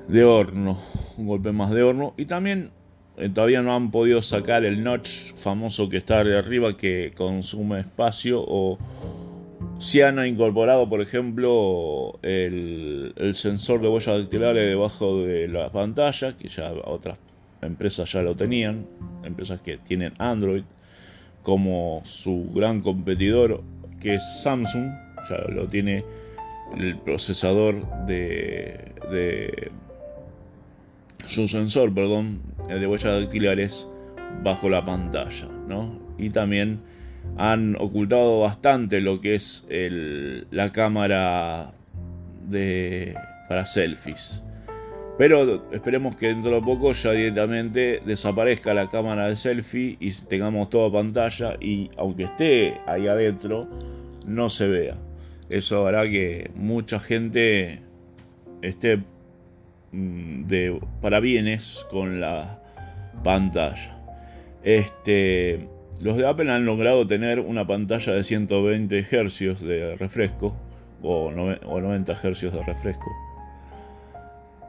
de 0.09 0.25
horno, 0.25 0.79
un 1.17 1.27
golpe 1.27 1.53
más 1.53 1.71
de 1.71 1.83
horno. 1.83 2.15
Y 2.17 2.27
también 2.27 2.71
eh, 3.17 3.29
todavía 3.29 3.63
no 3.63 3.75
han 3.75 3.91
podido 3.91 4.23
sacar 4.23 4.65
el 4.65 4.83
notch 4.83 5.35
famoso 5.35 5.89
que 5.89 5.99
está 5.99 6.25
de 6.25 6.37
arriba 6.37 6.77
que 6.77 7.13
consume 7.17 7.81
espacio 7.81 8.45
o 8.47 8.79
si 9.79 10.01
han 10.01 10.25
incorporado 10.27 10.89
por 10.89 11.01
ejemplo 11.01 12.19
el, 12.23 13.13
el 13.17 13.35
sensor 13.35 13.81
de 13.81 13.89
huellas 13.89 14.19
dactilares 14.19 14.69
debajo 14.69 15.23
de 15.23 15.47
la 15.47 15.71
pantalla 15.71 16.37
que 16.37 16.49
ya 16.49 16.73
otras 16.85 17.19
empresas 17.65 18.13
ya 18.13 18.23
lo 18.23 18.35
tenían 18.35 18.87
empresas 19.25 19.61
que 19.61 19.79
tienen 19.79 20.13
Android 20.19 20.65
como 21.43 22.03
su 22.05 22.51
gran 22.55 22.81
competidor 22.81 23.63
que 24.01 24.15
es 24.17 24.43
Samsung 24.43 24.91
ya 25.29 25.39
lo 25.49 25.67
tiene 25.67 26.05
el 26.77 26.99
procesador 26.99 27.87
de, 28.07 29.71
su 31.25 31.49
sensor, 31.49 31.95
perdón, 31.95 32.43
de 32.69 32.87
huellas 32.87 33.21
dactilares 33.21 33.89
bajo 34.43 34.69
la 34.69 34.85
pantalla, 34.85 35.49
¿no? 35.69 35.99
Y 36.19 36.31
también 36.31 36.81
han 37.37 37.77
ocultado 37.77 38.41
bastante 38.41 39.01
lo 39.01 39.21
que 39.21 39.37
es 39.37 39.67
la 40.51 40.73
cámara 40.73 41.73
para 43.49 43.67
selfies. 43.67 44.44
Pero 45.17 45.71
esperemos 45.71 46.17
que 46.17 46.29
dentro 46.29 46.51
de 46.51 46.61
poco 46.61 46.91
ya 46.93 47.13
directamente 47.13 48.03
desaparezca 48.05 48.75
la 48.75 48.89
cámara 48.89 49.29
de 49.29 49.37
selfie 49.37 49.97
y 50.01 50.11
tengamos 50.11 50.71
toda 50.71 50.91
pantalla 50.91 51.57
y 51.61 51.89
aunque 51.97 52.25
esté 52.25 52.79
ahí 52.87 53.07
adentro, 53.07 53.69
no 54.27 54.49
se 54.49 54.67
vea. 54.67 54.97
Eso 55.49 55.87
hará 55.87 56.03
que 56.11 56.51
mucha 56.57 56.99
gente 56.99 57.81
esté 58.61 58.97
mm, 59.93 60.47
de 60.47 60.81
parabienes 61.01 61.87
con 61.91 62.21
la 62.21 62.61
pantalla. 63.23 63.97
Este, 64.65 65.69
los 66.01 66.17
de 66.17 66.27
Apple 66.27 66.51
han 66.51 66.67
logrado 66.67 67.07
tener 67.07 67.39
una 67.39 67.65
pantalla 67.65 68.15
de 68.15 68.25
120 68.25 69.05
Hz 69.05 69.61
de 69.61 69.97
refresco 69.97 70.57
o, 71.03 71.31
90 71.31 72.15
Hz 72.15 72.53
de 72.53 72.63
refresco 72.63 73.24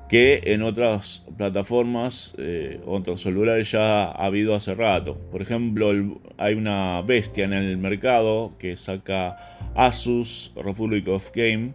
que 0.08 0.42
en 0.46 0.62
otras 0.62 1.24
plataformas, 1.38 2.36
eh, 2.38 2.80
otros 2.86 3.22
celulares 3.22 3.72
ya 3.72 4.06
ha 4.06 4.26
habido 4.26 4.54
hace 4.56 4.76
rato. 4.76 5.18
Por 5.32 5.42
ejemplo, 5.42 5.92
hay 6.38 6.54
una 6.54 7.02
bestia 7.02 7.46
en 7.46 7.54
el 7.54 7.78
mercado 7.78 8.54
que 8.60 8.78
saca 8.78 9.38
Asus 9.76 10.52
Republic 10.56 11.08
of 11.08 11.32
Game, 11.34 11.74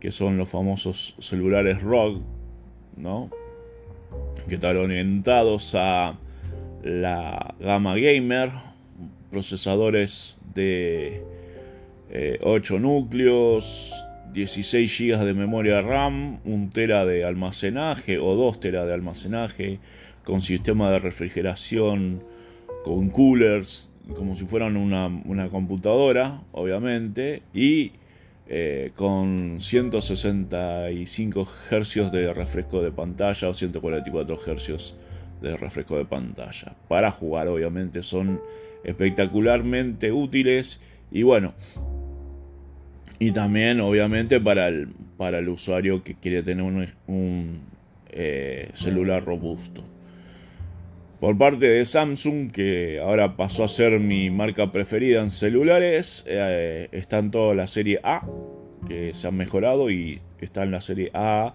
que 0.00 0.10
son 0.10 0.36
los 0.36 0.48
famosos 0.48 1.14
celulares 1.18 1.82
ROG, 1.82 2.20
¿no? 2.96 3.30
que 4.48 4.54
están 4.54 4.76
orientados 4.76 5.74
a 5.74 6.16
la 6.82 7.54
gama 7.58 7.96
gamer, 7.96 8.50
procesadores 9.30 10.40
de 10.54 11.22
8 12.42 12.76
eh, 12.76 12.80
núcleos, 12.80 13.92
16 14.36 14.98
GB 14.98 15.24
de 15.24 15.32
memoria 15.32 15.80
RAM, 15.80 16.40
1 16.44 16.70
tera 16.74 17.06
de 17.06 17.24
almacenaje 17.24 18.18
o 18.18 18.34
2 18.34 18.60
tera 18.60 18.84
de 18.84 18.92
almacenaje, 18.92 19.80
con 20.24 20.42
sistema 20.42 20.90
de 20.90 20.98
refrigeración, 20.98 22.22
con 22.84 23.08
coolers, 23.08 23.90
como 24.14 24.34
si 24.34 24.44
fueran 24.44 24.76
una, 24.76 25.06
una 25.06 25.48
computadora, 25.48 26.42
obviamente, 26.52 27.40
y 27.54 27.92
eh, 28.46 28.92
con 28.94 29.56
165 29.58 31.48
Hz 31.70 32.12
de 32.12 32.34
refresco 32.34 32.82
de 32.82 32.92
pantalla 32.92 33.48
o 33.48 33.54
144 33.54 34.36
Hz 34.36 34.96
de 35.40 35.56
refresco 35.56 35.96
de 35.96 36.04
pantalla. 36.04 36.76
Para 36.88 37.10
jugar, 37.10 37.48
obviamente, 37.48 38.02
son 38.02 38.42
espectacularmente 38.84 40.12
útiles 40.12 40.82
y 41.10 41.22
bueno. 41.22 41.54
Y 43.18 43.30
también, 43.30 43.80
obviamente, 43.80 44.40
para 44.40 44.68
el, 44.68 44.88
para 45.16 45.38
el 45.38 45.48
usuario 45.48 46.02
que 46.02 46.14
quiere 46.14 46.42
tener 46.42 46.92
un, 47.06 47.62
eh, 48.10 48.68
celular 48.74 49.24
robusto. 49.24 49.82
Por 51.20 51.38
parte 51.38 51.66
de 51.66 51.84
Samsung, 51.86 52.52
que 52.52 53.00
ahora 53.02 53.36
pasó 53.36 53.64
a 53.64 53.68
ser 53.68 53.98
mi 54.00 54.28
marca 54.28 54.70
preferida 54.70 55.22
en 55.22 55.30
celulares, 55.30 56.26
eh, 56.28 56.88
está 56.92 57.18
en 57.18 57.30
toda 57.30 57.54
la 57.54 57.66
serie 57.66 58.00
A, 58.02 58.28
que 58.86 59.14
se 59.14 59.26
han 59.26 59.36
mejorado, 59.36 59.90
y 59.90 60.20
está 60.38 60.64
en 60.64 60.72
la 60.72 60.82
serie 60.82 61.10
A 61.14 61.54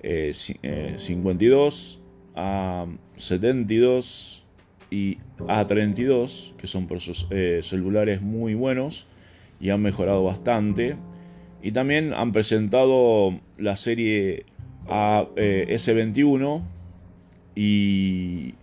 52, 0.00 2.00
A72 2.36 4.44
y 4.90 5.18
A32, 5.38 6.54
que 6.56 6.68
son 6.68 6.86
eh, 7.30 7.60
celulares 7.62 8.22
muy 8.22 8.54
buenos 8.54 9.08
y 9.60 9.70
han 9.70 9.82
mejorado 9.82 10.24
bastante. 10.24 10.96
Y 11.62 11.70
también 11.72 12.12
han 12.12 12.32
presentado 12.32 13.38
la 13.56 13.76
serie 13.76 14.44
A, 14.88 15.26
eh, 15.36 15.66
S21 15.70 16.62
y 17.54 18.54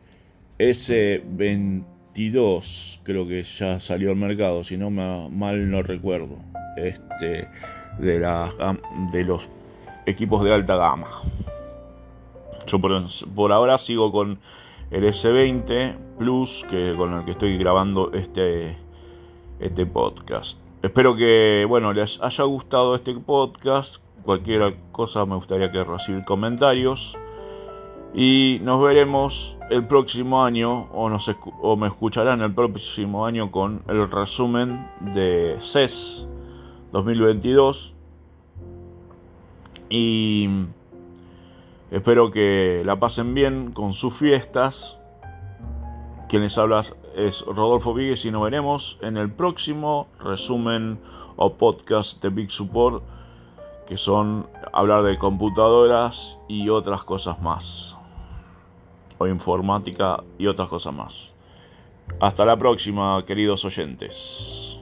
S22 0.59 2.91
creo 3.03 3.27
que 3.27 3.43
ya 3.43 3.79
salió 3.79 4.11
al 4.11 4.17
mercado, 4.17 4.63
si 4.63 4.77
no 4.77 4.91
mal 4.91 5.69
no 5.69 5.81
recuerdo, 5.81 6.37
este, 6.77 7.47
de, 7.99 8.19
de 9.11 9.23
los 9.23 9.49
equipos 10.05 10.43
de 10.43 10.53
alta 10.53 10.75
gama. 10.75 11.07
Yo 12.67 12.79
por, 12.79 13.51
ahora 13.51 13.77
sigo 13.77 14.11
con 14.11 14.39
el 14.91 15.03
S20 15.03 15.95
Plus, 16.17 16.65
que, 16.69 16.93
con 16.95 17.13
el 17.13 17.25
que 17.25 17.31
estoy 17.31 17.57
grabando 17.57 18.11
este, 18.13 18.77
este 19.59 19.85
podcast. 19.85 20.59
Espero 20.81 21.15
que 21.15 21.63
bueno, 21.69 21.93
les 21.93 22.19
haya 22.23 22.43
gustado 22.45 22.95
este 22.95 23.13
podcast. 23.13 24.01
Cualquier 24.23 24.75
cosa 24.91 25.27
me 25.27 25.35
gustaría 25.35 25.71
que 25.71 25.83
recibir 25.83 26.25
comentarios. 26.25 27.15
Y 28.15 28.59
nos 28.63 28.81
veremos 28.81 29.57
el 29.69 29.85
próximo 29.85 30.43
año, 30.43 30.89
o, 30.91 31.07
nos 31.07 31.31
o 31.61 31.75
me 31.75 31.87
escucharán 31.87 32.41
el 32.41 32.55
próximo 32.55 33.27
año 33.27 33.51
con 33.51 33.83
el 33.87 34.09
resumen 34.09 34.89
de 35.13 35.57
CES 35.59 36.27
2022. 36.91 37.93
Y 39.87 40.49
espero 41.91 42.31
que 42.31 42.81
la 42.83 42.99
pasen 42.99 43.35
bien 43.35 43.71
con 43.71 43.93
sus 43.93 44.15
fiestas. 44.15 44.99
Quien 46.27 46.41
les 46.41 46.57
habla 46.57 46.81
es 47.15 47.41
Rodolfo 47.41 47.93
Víguez 47.93 48.25
y 48.25 48.31
nos 48.31 48.43
veremos 48.43 48.97
en 49.01 49.17
el 49.17 49.31
próximo 49.31 50.07
resumen 50.19 50.99
o 51.35 51.53
podcast 51.53 52.21
de 52.21 52.29
Big 52.29 52.51
Support, 52.51 53.03
que 53.85 53.97
son 53.97 54.47
hablar 54.73 55.03
de 55.03 55.17
computadoras 55.17 56.39
y 56.47 56.69
otras 56.69 57.03
cosas 57.03 57.41
más 57.41 57.97
o 59.17 59.27
informática 59.27 60.23
y 60.37 60.47
otras 60.47 60.67
cosas 60.67 60.93
más. 60.93 61.33
Hasta 62.19 62.43
la 62.43 62.57
próxima, 62.57 63.23
queridos 63.25 63.63
oyentes. 63.65 64.80